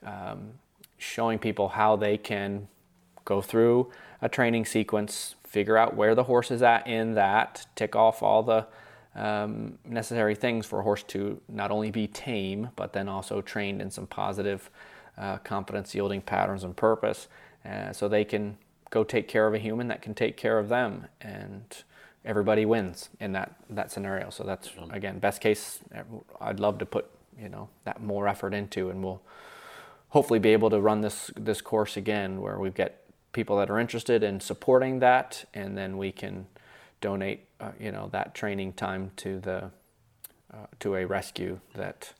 [0.05, 0.53] um,
[0.99, 2.69] showing people how they can
[3.25, 3.91] go through
[4.27, 8.43] a training sequence, figure out where the horse is at in that, tick off all
[8.43, 8.67] the
[9.15, 13.81] um, necessary things for a horse to not only be tame, but then also trained
[13.81, 14.69] in some positive
[15.17, 17.29] uh, confidence yielding patterns and purpose,
[17.65, 18.59] uh, so they can
[18.91, 21.85] go take care of a human that can take care of them, and
[22.25, 24.29] everybody wins in that that scenario.
[24.29, 25.79] So that's again best case.
[26.41, 27.07] I'd love to put
[27.41, 29.23] you know that more effort into, and we'll
[30.09, 33.06] hopefully be able to run this this course again where we get
[33.37, 36.47] people that are interested in supporting that and then we can
[37.03, 39.71] donate uh, you know that training time to the
[40.55, 42.15] uh, to a rescue that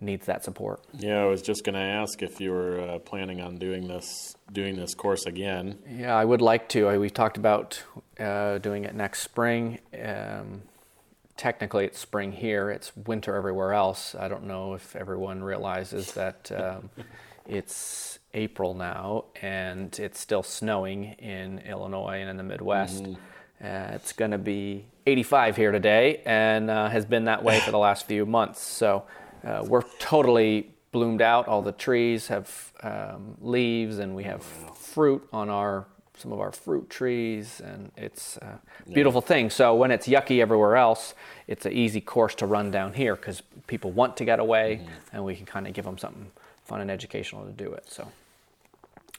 [0.00, 0.82] needs that support.
[0.98, 4.34] Yeah, I was just going to ask if you were uh, planning on doing this
[4.50, 5.78] doing this course again.
[5.86, 6.88] yeah i would like to.
[6.88, 7.82] I, we talked about
[8.18, 9.78] uh, doing it next spring.
[10.02, 10.62] Um,
[11.36, 12.70] technically it's spring here.
[12.70, 14.14] It's winter everywhere else.
[14.14, 16.88] I don't know if everyone realizes that um,
[17.46, 23.04] it's april now and it's still snowing in illinois and in the midwest.
[23.62, 27.70] Uh, it's going to be 85 here today and uh, has been that way for
[27.70, 28.60] the last few months.
[28.60, 29.04] So
[29.44, 31.46] uh, we're totally bloomed out.
[31.46, 36.52] All the trees have um, leaves and we have fruit on our some of our
[36.52, 38.60] fruit trees, and it's a
[38.92, 39.48] beautiful thing.
[39.48, 41.14] So when it's yucky everywhere else,
[41.46, 45.24] it's an easy course to run down here because people want to get away, and
[45.24, 46.30] we can kind of give them something
[46.70, 47.84] fun and educational to do it.
[47.90, 48.06] So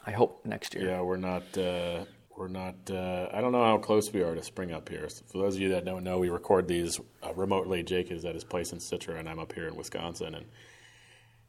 [0.08, 0.88] I hope next year.
[0.88, 2.06] Yeah, we're not uh,
[2.38, 2.76] we're not.
[2.90, 5.10] Uh, I don't know how close we are to spring up here.
[5.10, 7.84] So for those of you that don't know, we record these uh, remotely.
[7.84, 10.34] Jake is at his place in Citra, and I'm up here in Wisconsin.
[10.34, 10.46] And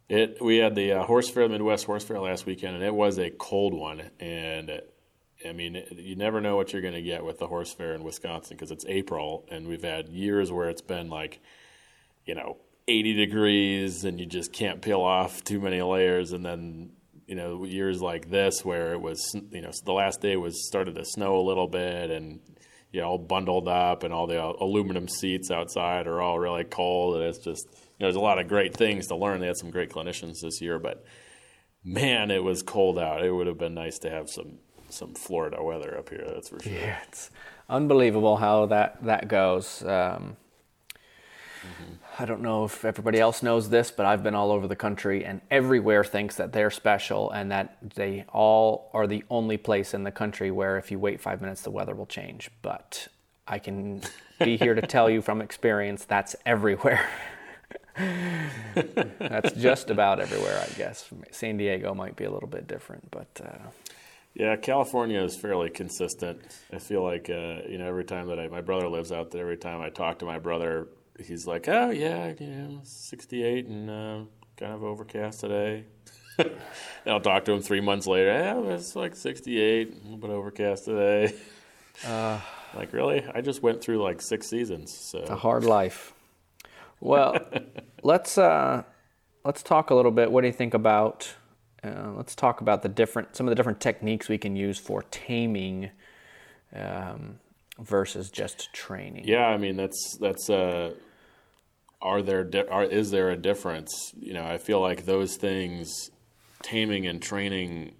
[0.08, 2.94] it we had the uh, horse fair, the Midwest Horse Fair last weekend, and it
[2.94, 4.02] was a cold one.
[4.18, 4.82] And
[5.48, 8.02] I mean, you never know what you're going to get with the horse fair in
[8.02, 11.40] Wisconsin because it's April, and we've had years where it's been like,
[12.26, 12.56] you know,
[12.88, 16.90] 80 degrees, and you just can't peel off too many layers, and then
[17.26, 19.18] you know years like this where it was
[19.50, 22.40] you know the last day was started to snow a little bit and
[22.92, 27.16] you know all bundled up and all the aluminum seats outside are all really cold.
[27.16, 29.40] And it's just you know, there's a lot of great things to learn.
[29.40, 31.04] They had some great clinicians this year but
[31.84, 33.24] man it was cold out.
[33.24, 34.58] It would have been nice to have some
[34.90, 36.72] some Florida weather up here that's for sure.
[36.72, 37.30] Yeah it's
[37.70, 39.82] unbelievable how that that goes.
[39.84, 40.36] Um,
[42.18, 45.24] I don't know if everybody else knows this, but I've been all over the country
[45.24, 50.04] and everywhere thinks that they're special and that they all are the only place in
[50.04, 52.50] the country where if you wait five minutes, the weather will change.
[52.60, 53.08] But
[53.46, 54.02] I can
[54.38, 57.08] be here to tell you from experience that's everywhere.
[57.96, 61.08] that's just about everywhere, I guess.
[61.30, 63.40] San Diego might be a little bit different, but.
[63.42, 63.68] Uh,
[64.34, 66.40] yeah, California is fairly consistent.
[66.72, 69.42] I feel like uh, you know every time that I, my brother lives out there,
[69.42, 73.90] every time I talk to my brother, he's like, oh yeah, you know, 68 and
[73.90, 74.20] uh,
[74.56, 75.84] kind of overcast today.
[76.38, 76.50] and
[77.06, 78.32] I'll talk to him three months later.
[78.32, 81.34] Yeah, it's like 68, a little bit overcast today.
[82.06, 82.40] Uh,
[82.74, 83.24] like really?
[83.34, 84.92] I just went through like six seasons.
[84.92, 86.14] So it's a hard life.
[87.00, 87.36] Well,
[88.02, 88.84] let's uh,
[89.44, 90.30] let's talk a little bit.
[90.30, 91.34] What do you think about?
[91.84, 95.02] Uh, let's talk about the different some of the different techniques we can use for
[95.10, 95.90] taming
[96.74, 97.40] um,
[97.78, 99.24] versus just training.
[99.26, 100.94] Yeah, I mean that's that's uh,
[102.00, 104.12] are there di- are, is there a difference?
[104.18, 106.10] You know, I feel like those things,
[106.62, 107.94] taming and training,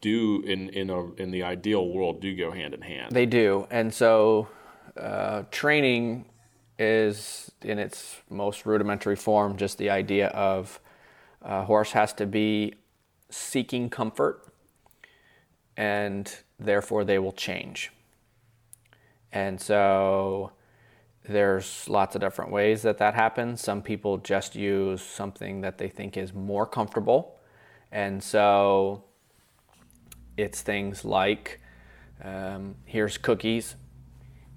[0.00, 3.12] do in in a in the ideal world do go hand in hand.
[3.12, 4.48] They do, and so
[4.96, 6.26] uh, training
[6.78, 10.78] is in its most rudimentary form just the idea of
[11.40, 12.74] a horse has to be
[13.30, 14.46] seeking comfort,
[15.76, 17.92] and therefore they will change.
[19.36, 20.52] And so
[21.28, 23.60] there's lots of different ways that that happens.
[23.60, 27.38] Some people just use something that they think is more comfortable.
[27.92, 29.04] And so
[30.38, 31.60] it's things like
[32.24, 33.76] um, here's cookies,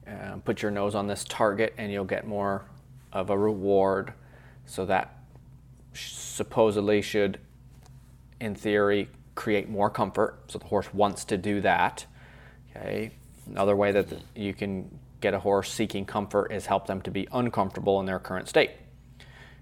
[0.08, 2.64] um, put your nose on this target, and you'll get more
[3.12, 4.14] of a reward.
[4.66, 5.24] So that
[5.94, 7.38] supposedly should,
[8.40, 10.40] in theory, create more comfort.
[10.48, 12.06] So the horse wants to do that.
[12.70, 13.12] Okay.
[13.50, 17.28] Another way that you can get a horse seeking comfort is help them to be
[17.32, 18.72] uncomfortable in their current state.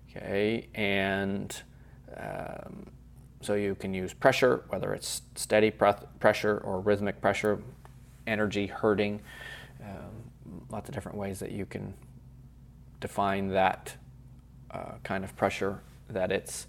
[0.10, 1.62] Okay, and
[2.16, 2.88] um,
[3.42, 7.62] so you can use pressure, whether it's steady pressure or rhythmic pressure,
[8.26, 9.22] energy hurting,
[9.84, 10.32] um,
[10.70, 11.94] lots of different ways that you can
[13.00, 13.96] define that
[14.72, 15.82] uh, kind of pressure.
[16.10, 16.68] That it's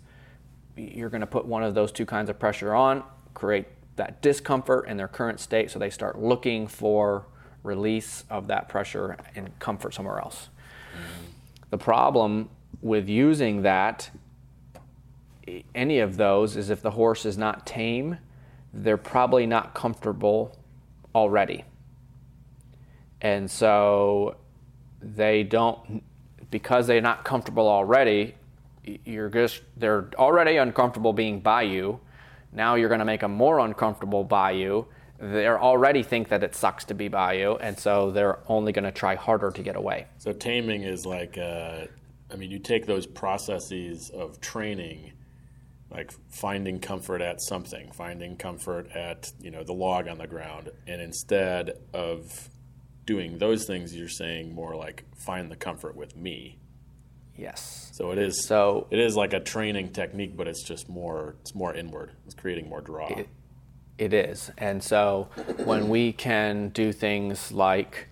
[0.76, 3.02] you're going to put one of those two kinds of pressure on,
[3.34, 3.66] create
[3.98, 7.26] that discomfort in their current state, so they start looking for
[7.62, 10.48] release of that pressure and comfort somewhere else.
[10.92, 11.24] Mm-hmm.
[11.70, 12.48] The problem
[12.80, 14.10] with using that,
[15.74, 18.18] any of those, is if the horse is not tame,
[18.72, 20.56] they're probably not comfortable
[21.14, 21.64] already.
[23.20, 24.36] And so
[25.02, 26.02] they don't,
[26.50, 28.34] because they're not comfortable already,
[29.04, 32.00] you're just, they're already uncomfortable being by you.
[32.52, 34.86] Now you're going to make them more uncomfortable by you
[35.18, 38.84] they already think that it sucks to be by you, and so they're only going
[38.84, 40.06] to try harder to get away.
[40.18, 41.86] So taming is like, uh,
[42.32, 45.12] I mean, you take those processes of training,
[45.90, 50.70] like finding comfort at something, finding comfort at you know the log on the ground,
[50.86, 52.48] and instead of
[53.04, 56.58] doing those things, you're saying more like find the comfort with me.
[57.38, 57.90] Yes.
[57.94, 58.44] So it is.
[58.44, 61.36] So it is like a training technique, but it's just more.
[61.40, 62.12] It's more inward.
[62.26, 63.08] It's creating more draw.
[63.08, 63.28] It,
[63.96, 64.50] it is.
[64.58, 65.28] And so
[65.64, 68.08] when we can do things like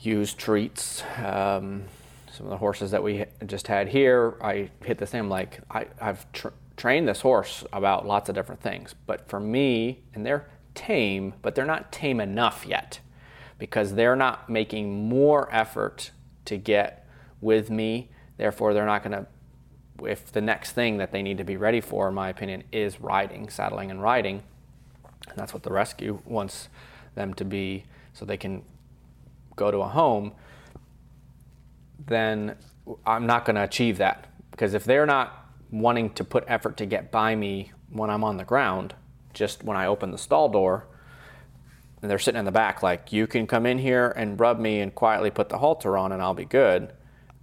[0.00, 1.84] use treats, um,
[2.32, 5.86] some of the horses that we just had here, I hit the same like I,
[5.98, 8.94] have tr- trained this horse about lots of different things.
[9.06, 13.00] But for me, and they're tame, but they're not tame enough yet
[13.58, 16.10] because they're not making more effort
[16.46, 17.06] to get
[17.40, 18.10] with me.
[18.36, 19.26] Therefore, they're not going to
[20.02, 23.00] if the next thing that they need to be ready for, in my opinion, is
[23.00, 24.42] riding, saddling and riding,
[25.28, 26.68] and that's what the rescue wants
[27.14, 28.62] them to be so they can
[29.56, 30.32] go to a home,
[32.06, 32.56] then
[33.06, 34.26] I'm not going to achieve that.
[34.50, 38.36] Because if they're not wanting to put effort to get by me when I'm on
[38.36, 38.94] the ground,
[39.32, 40.86] just when I open the stall door,
[42.02, 44.80] and they're sitting in the back, like, you can come in here and rub me
[44.80, 46.92] and quietly put the halter on and I'll be good.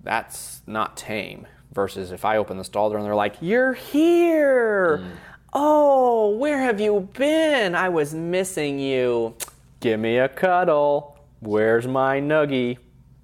[0.03, 1.47] That's not tame.
[1.73, 4.99] Versus if I open the stall door and they're like, You're here.
[4.99, 5.11] Mm.
[5.53, 7.75] Oh, where have you been?
[7.75, 9.35] I was missing you.
[9.79, 11.17] Give me a cuddle.
[11.39, 12.77] Where's my nuggie?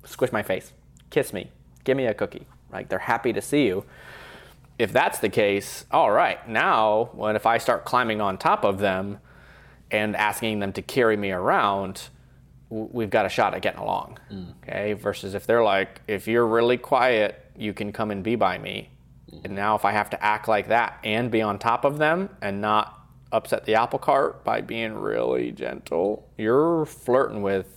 [0.05, 0.73] Squish my face.
[1.09, 1.51] Kiss me.
[1.83, 2.47] Give me a cookie.
[2.71, 3.85] Like they're happy to see you.
[4.77, 8.79] If that's the case, all right, now when if I start climbing on top of
[8.79, 9.19] them,
[9.91, 12.09] and asking them to carry me around,
[12.69, 14.17] we've got a shot at getting along.
[14.31, 14.53] Mm.
[14.63, 14.93] Okay.
[14.93, 18.89] Versus if they're like, if you're really quiet, you can come and be by me.
[19.31, 19.45] Mm.
[19.45, 22.29] And now if I have to act like that and be on top of them
[22.41, 22.93] and not
[23.31, 27.73] upset the apple cart by being really gentle, you're flirting with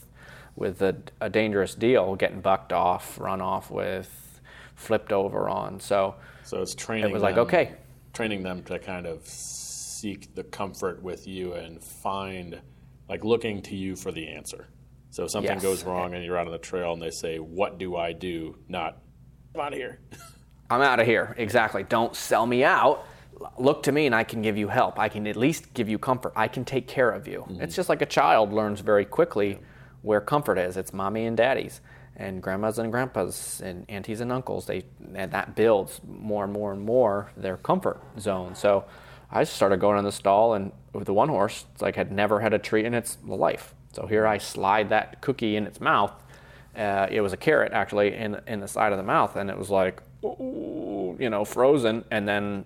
[0.56, 4.40] with a, a dangerous deal, getting bucked off, run off with,
[4.74, 5.80] flipped over on.
[5.80, 7.10] So so it's training.
[7.10, 7.76] It was them, like okay,
[8.12, 12.60] training them to kind of seek the comfort with you and find,
[13.08, 14.66] like, looking to you for the answer.
[15.10, 15.62] So if something yes.
[15.62, 18.58] goes wrong and you're out on the trail and they say, What do I do?
[18.68, 18.98] Not,
[19.54, 20.00] I'm out of here.
[20.70, 21.34] I'm out of here.
[21.36, 21.82] Exactly.
[21.82, 23.06] Don't sell me out.
[23.58, 24.98] Look to me and I can give you help.
[24.98, 26.32] I can at least give you comfort.
[26.36, 27.40] I can take care of you.
[27.40, 27.62] Mm-hmm.
[27.62, 29.58] It's just like a child learns very quickly
[30.02, 30.76] where comfort is.
[30.76, 31.80] It's mommy and daddy's
[32.16, 34.66] and grandmas and grandpas and aunties and uncles.
[34.66, 34.84] They
[35.14, 38.54] and that builds more and more and more their comfort zone.
[38.54, 38.84] So
[39.30, 42.40] I started going in the stall, and with the one horse, it's like had never
[42.40, 43.74] had a treat in its life.
[43.92, 46.12] So here I slide that cookie in its mouth.
[46.76, 49.58] Uh, it was a carrot actually in in the side of the mouth, and it
[49.58, 52.64] was like, you know, frozen, and then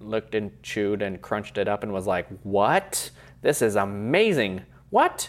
[0.00, 3.10] looked and chewed and crunched it up and was like, "What?
[3.42, 4.62] This is amazing!
[4.90, 5.28] What?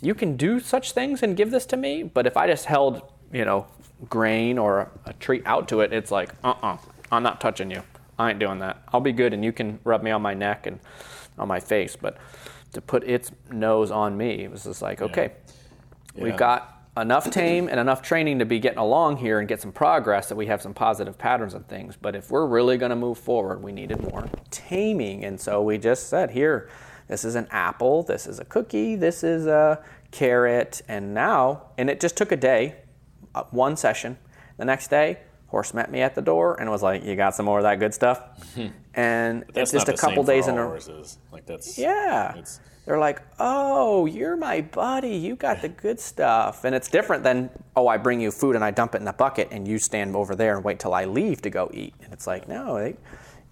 [0.00, 3.02] You can do such things and give this to me?" But if I just held,
[3.32, 3.66] you know,
[4.08, 6.78] grain or a, treat out to it, it's like, "Uh-uh,
[7.10, 7.82] I'm not touching you."
[8.18, 8.82] I ain't doing that.
[8.92, 10.78] I'll be good and you can rub me on my neck and
[11.38, 11.96] on my face.
[11.96, 12.16] But
[12.74, 15.32] to put its nose on me, it was just like, okay,
[16.14, 16.24] yeah.
[16.24, 19.72] we've got enough tame and enough training to be getting along here and get some
[19.72, 21.96] progress that we have some positive patterns and things.
[22.00, 25.24] But if we're really going to move forward, we needed more taming.
[25.24, 26.68] And so we just said, here,
[27.08, 30.82] this is an apple, this is a cookie, this is a carrot.
[30.86, 32.76] And now, and it just took a day,
[33.34, 34.16] uh, one session.
[34.56, 35.18] The next day,
[35.48, 37.80] horse met me at the door and was like, "You got some more of that
[37.80, 38.20] good stuff?"
[38.96, 40.78] and it's just a couple days in a row.
[41.32, 42.34] Like that's yeah.
[42.86, 45.16] They're like, "Oh, you're my buddy.
[45.16, 48.64] You got the good stuff." And it's different than, "Oh, I bring you food and
[48.64, 51.06] I dump it in the bucket and you stand over there and wait till I
[51.06, 52.96] leave to go eat." And it's like, "No, they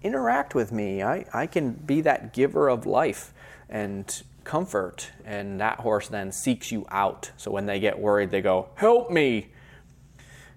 [0.03, 1.01] interact with me.
[1.01, 3.33] I I can be that giver of life
[3.69, 7.31] and comfort." And that horse then seeks you out.
[7.35, 9.49] So when they get worried, they go, "Help me."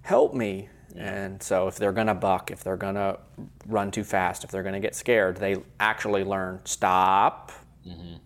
[0.03, 0.69] Help me
[0.99, 3.19] and so if they're going to buck, if they're going to
[3.67, 7.53] run too fast, if they're going to get scared, they actually learn stop.
[7.87, 8.17] Mm-hmm.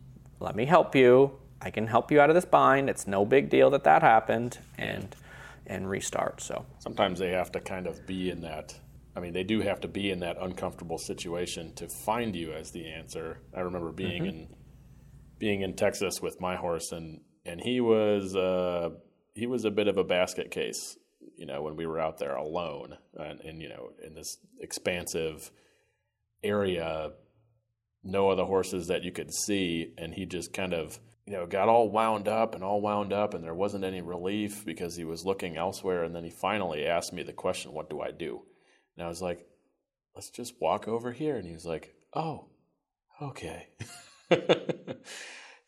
[0.40, 1.32] Let me help you.
[1.60, 2.88] I can help you out of this bind.
[2.88, 5.14] It's no big deal that that happened and
[5.66, 6.40] and restart.
[6.40, 8.74] So sometimes they have to kind of be in that
[9.16, 12.70] I mean, they do have to be in that uncomfortable situation to find you as
[12.70, 13.40] the answer.
[13.54, 14.30] I remember being mm-hmm.
[14.30, 14.48] in
[15.38, 18.90] being in Texas with my horse and and he was uh,
[19.34, 20.96] he was a bit of a basket case
[21.40, 25.50] you know, when we were out there alone and, and, you know, in this expansive
[26.44, 27.12] area,
[28.04, 29.94] no other horses that you could see.
[29.96, 33.32] And he just kind of, you know, got all wound up and all wound up,
[33.32, 36.04] and there wasn't any relief because he was looking elsewhere.
[36.04, 38.42] And then he finally asked me the question, What do I do?
[38.96, 39.46] And I was like,
[40.14, 41.36] Let's just walk over here.
[41.36, 42.50] And he was like, Oh,
[43.22, 43.68] okay.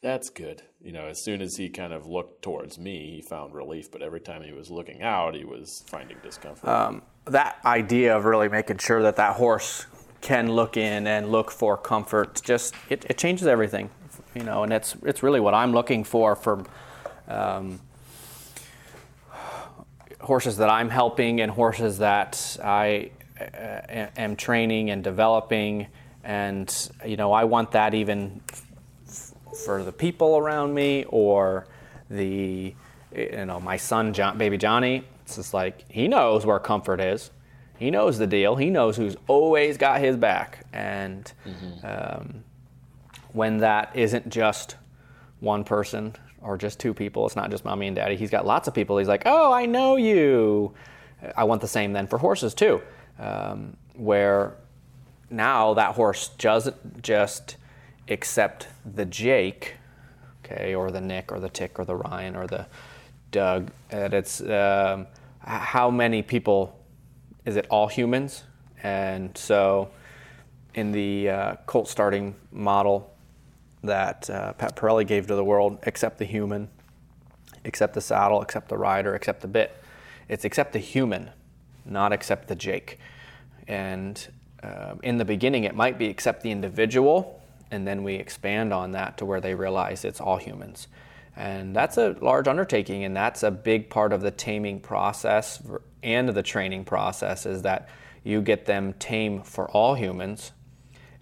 [0.03, 0.63] that's good.
[0.81, 3.91] You know, as soon as he kind of looked towards me, he found relief.
[3.91, 6.69] But every time he was looking out, he was finding discomfort.
[6.69, 9.87] Um, that idea of really making sure that that horse
[10.21, 13.91] can look in and look for comfort just it, it changes everything.
[14.35, 16.67] You know, and it's it's really what I'm looking for from.
[17.29, 17.81] Um,
[20.21, 25.89] horses that I'm helping and horses that I uh, am training and developing
[26.23, 28.41] and you know I want that even
[29.65, 31.67] for the people around me or
[32.11, 32.75] the
[33.15, 35.05] you know my son John, baby Johnny.
[35.25, 37.31] It's just like he knows where comfort is.
[37.83, 38.55] He knows the deal.
[38.55, 40.65] He knows who's always got his back.
[40.73, 41.85] And mm-hmm.
[41.85, 42.45] um,
[43.33, 44.77] when that isn't just
[45.41, 48.15] one person or just two people, it's not just mommy and daddy.
[48.15, 48.99] He's got lots of people.
[48.99, 50.73] He's like, oh, I know you.
[51.37, 52.81] I want the same then for horses too,
[53.19, 54.55] um, where
[55.29, 57.57] now that horse doesn't just
[58.09, 59.77] except the Jake,
[60.45, 62.67] okay, or the Nick, or the Tick, or the Ryan, or the
[63.31, 63.71] Doug.
[63.91, 65.07] And it's um,
[65.41, 66.79] how many people
[67.45, 68.45] is it all humans?
[68.83, 69.91] And so
[70.75, 73.13] in the uh, colt starting model,
[73.83, 76.69] that uh, Pat Parelli gave to the world except the human,
[77.65, 79.77] except the saddle, except the rider, except the bit.
[80.29, 81.31] It's except the human,
[81.85, 82.99] not except the Jake.
[83.67, 84.25] And
[84.63, 87.42] uh, in the beginning, it might be except the individual,
[87.73, 90.87] and then we expand on that to where they realize it's all humans.
[91.35, 95.61] And that's a large undertaking, and that's a big part of the taming process
[96.03, 97.89] and the training process is that
[98.23, 100.53] you get them tame for all humans.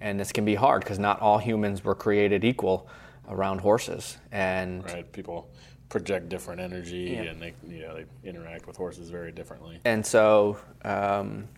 [0.01, 2.89] And this can be hard because not all humans were created equal
[3.29, 4.19] around horses.
[4.33, 5.49] And right, people
[5.89, 7.23] project different energy yeah.
[7.23, 9.79] and they, you know, they interact with horses very differently.
[9.85, 11.49] And so, um,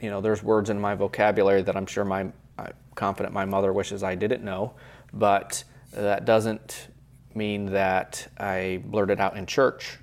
[0.00, 2.26] you know, there's words in my vocabulary that I'm sure my,
[2.58, 4.74] I'm confident my mother wishes I didn't know,
[5.12, 6.88] but that doesn't
[7.34, 9.98] mean that I blurt it out in church,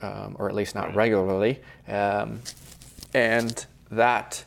[0.00, 1.60] um, or at least not regularly.
[1.88, 2.40] Um,
[3.14, 4.44] and that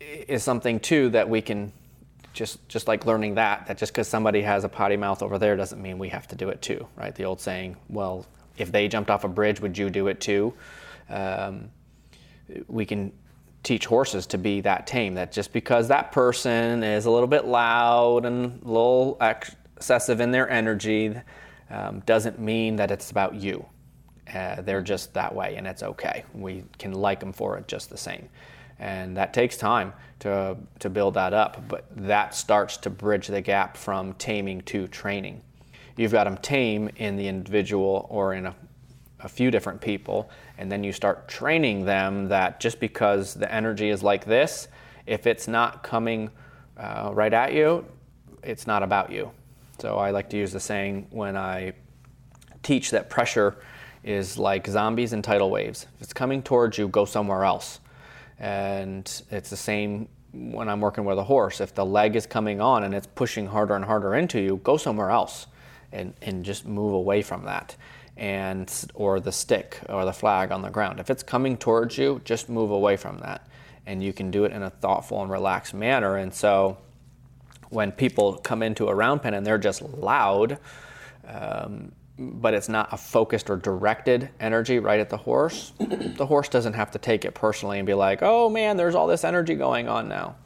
[0.00, 1.72] is something too that we can
[2.32, 5.56] just just like learning that that just because somebody has a potty mouth over there
[5.56, 7.14] doesn't mean we have to do it too, right?
[7.14, 8.26] The old saying, well,
[8.58, 10.54] if they jumped off a bridge, would you do it too?
[11.08, 11.70] Um,
[12.68, 13.12] we can
[13.66, 15.14] teach horses to be that tame.
[15.14, 20.30] That just because that person is a little bit loud and a little excessive in
[20.30, 21.12] their energy
[21.68, 23.66] um, doesn't mean that it's about you.
[24.32, 26.24] Uh, they're just that way, and it's okay.
[26.32, 28.28] We can like them for it just the same.
[28.78, 33.40] And that takes time to, to build that up, but that starts to bridge the
[33.40, 35.42] gap from taming to training.
[35.96, 38.54] You've got them tame in the individual or in a,
[39.20, 43.90] a few different people, and then you start training them that just because the energy
[43.90, 44.68] is like this,
[45.06, 46.30] if it's not coming
[46.76, 47.84] uh, right at you,
[48.42, 49.30] it's not about you.
[49.78, 51.72] So I like to use the saying when I
[52.62, 53.56] teach that pressure
[54.02, 55.86] is like zombies and tidal waves.
[55.96, 57.80] If it's coming towards you, go somewhere else.
[58.38, 61.60] And it's the same when I'm working with a horse.
[61.60, 64.76] If the leg is coming on and it's pushing harder and harder into you, go
[64.76, 65.46] somewhere else
[65.92, 67.76] and, and just move away from that.
[68.16, 71.00] And or the stick or the flag on the ground.
[71.00, 73.46] If it's coming towards you, just move away from that.
[73.84, 76.16] And you can do it in a thoughtful and relaxed manner.
[76.16, 76.78] And so
[77.68, 80.58] when people come into a round pen and they're just loud,
[81.26, 86.48] um, but it's not a focused or directed energy right at the horse, the horse
[86.48, 89.54] doesn't have to take it personally and be like, oh man, there's all this energy
[89.54, 90.36] going on now.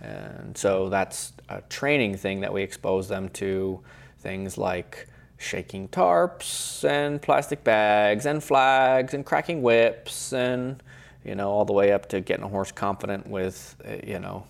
[0.00, 3.80] And so that's a training thing that we expose them to
[4.20, 5.06] things like
[5.40, 10.82] shaking tarps and plastic bags and flags and cracking whips and
[11.24, 13.76] you know all the way up to getting a horse confident with
[14.06, 14.46] you know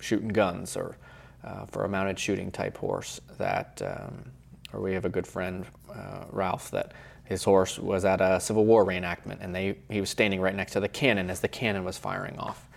[0.00, 0.96] shooting guns or
[1.44, 4.30] uh, for a mounted shooting type horse that, um,
[4.72, 6.92] or we have a good friend, uh, Ralph, that
[7.24, 10.72] his horse was at a Civil War reenactment and they, he was standing right next
[10.72, 12.68] to the cannon as the cannon was firing off.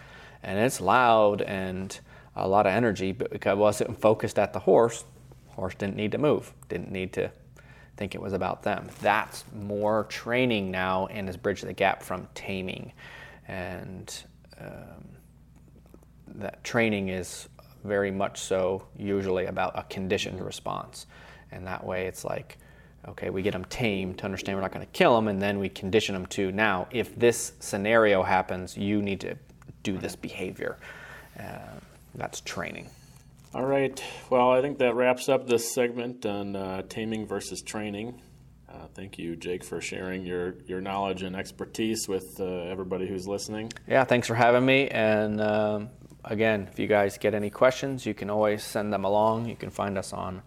[0.44, 1.98] And it's loud and
[2.36, 5.06] a lot of energy, but because it wasn't focused at the horse,
[5.56, 7.32] horse didn't need to move, didn't need to
[7.98, 8.90] think it was about them.
[9.02, 12.92] That's more training now and has bridged the gap from taming.
[13.48, 14.14] And
[14.60, 15.08] um,
[16.36, 17.48] that training is
[17.84, 21.06] very much so usually about a conditioned response.
[21.52, 22.58] And that way it's like,
[23.08, 25.60] okay, we get them tamed to understand we're not going to kill them, and then
[25.60, 29.38] we condition them to now, if this scenario happens, you need to
[29.84, 30.78] do this behavior.
[31.40, 31.60] Uh,
[32.16, 32.90] that's training.
[33.56, 34.04] All right.
[34.30, 38.22] Well, I think that wraps up this segment on uh, taming versus training.
[38.68, 43.30] Uh, thank you, Jake, for sharing your, your knowledge and expertise with uh, everybody who's
[43.30, 43.72] listening.
[43.88, 44.90] Yeah, thanks for having me.
[44.90, 45.90] And um,
[46.26, 49.46] again, if you guys get any questions, you can always send them along.
[49.46, 50.42] You can find us on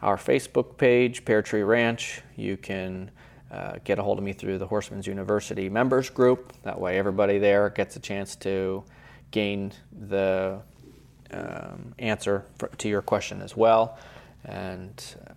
[0.00, 2.22] our Facebook page, Pear Tree Ranch.
[2.34, 3.10] You can
[3.50, 6.54] uh, get a hold of me through the Horseman's University members group.
[6.62, 8.84] That way, everybody there gets a chance to
[9.32, 10.62] gain the
[11.32, 13.98] um, answer for, to your question as well.
[14.44, 15.32] And uh,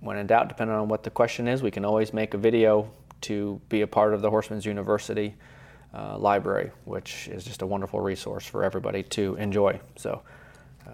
[0.00, 2.90] when in doubt, depending on what the question is, we can always make a video
[3.22, 5.34] to be a part of the Horsemen's University
[5.94, 9.80] uh, library, which is just a wonderful resource for everybody to enjoy.
[9.96, 10.22] So,
[10.86, 10.90] uh,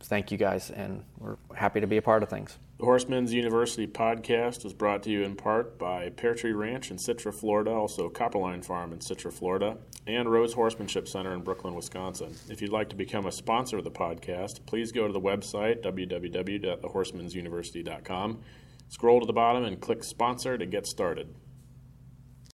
[0.00, 2.58] thank you guys, and we're happy to be a part of things.
[2.82, 6.96] The Horsemen's University podcast is brought to you in part by Pear Tree Ranch in
[6.96, 12.34] Citra, Florida, also Copperline Farm in Citra, Florida, and Rose Horsemanship Center in Brooklyn, Wisconsin.
[12.48, 15.80] If you'd like to become a sponsor of the podcast, please go to the website
[15.84, 18.40] www.thehorseman'suniversity.com,
[18.88, 21.32] scroll to the bottom, and click sponsor to get started.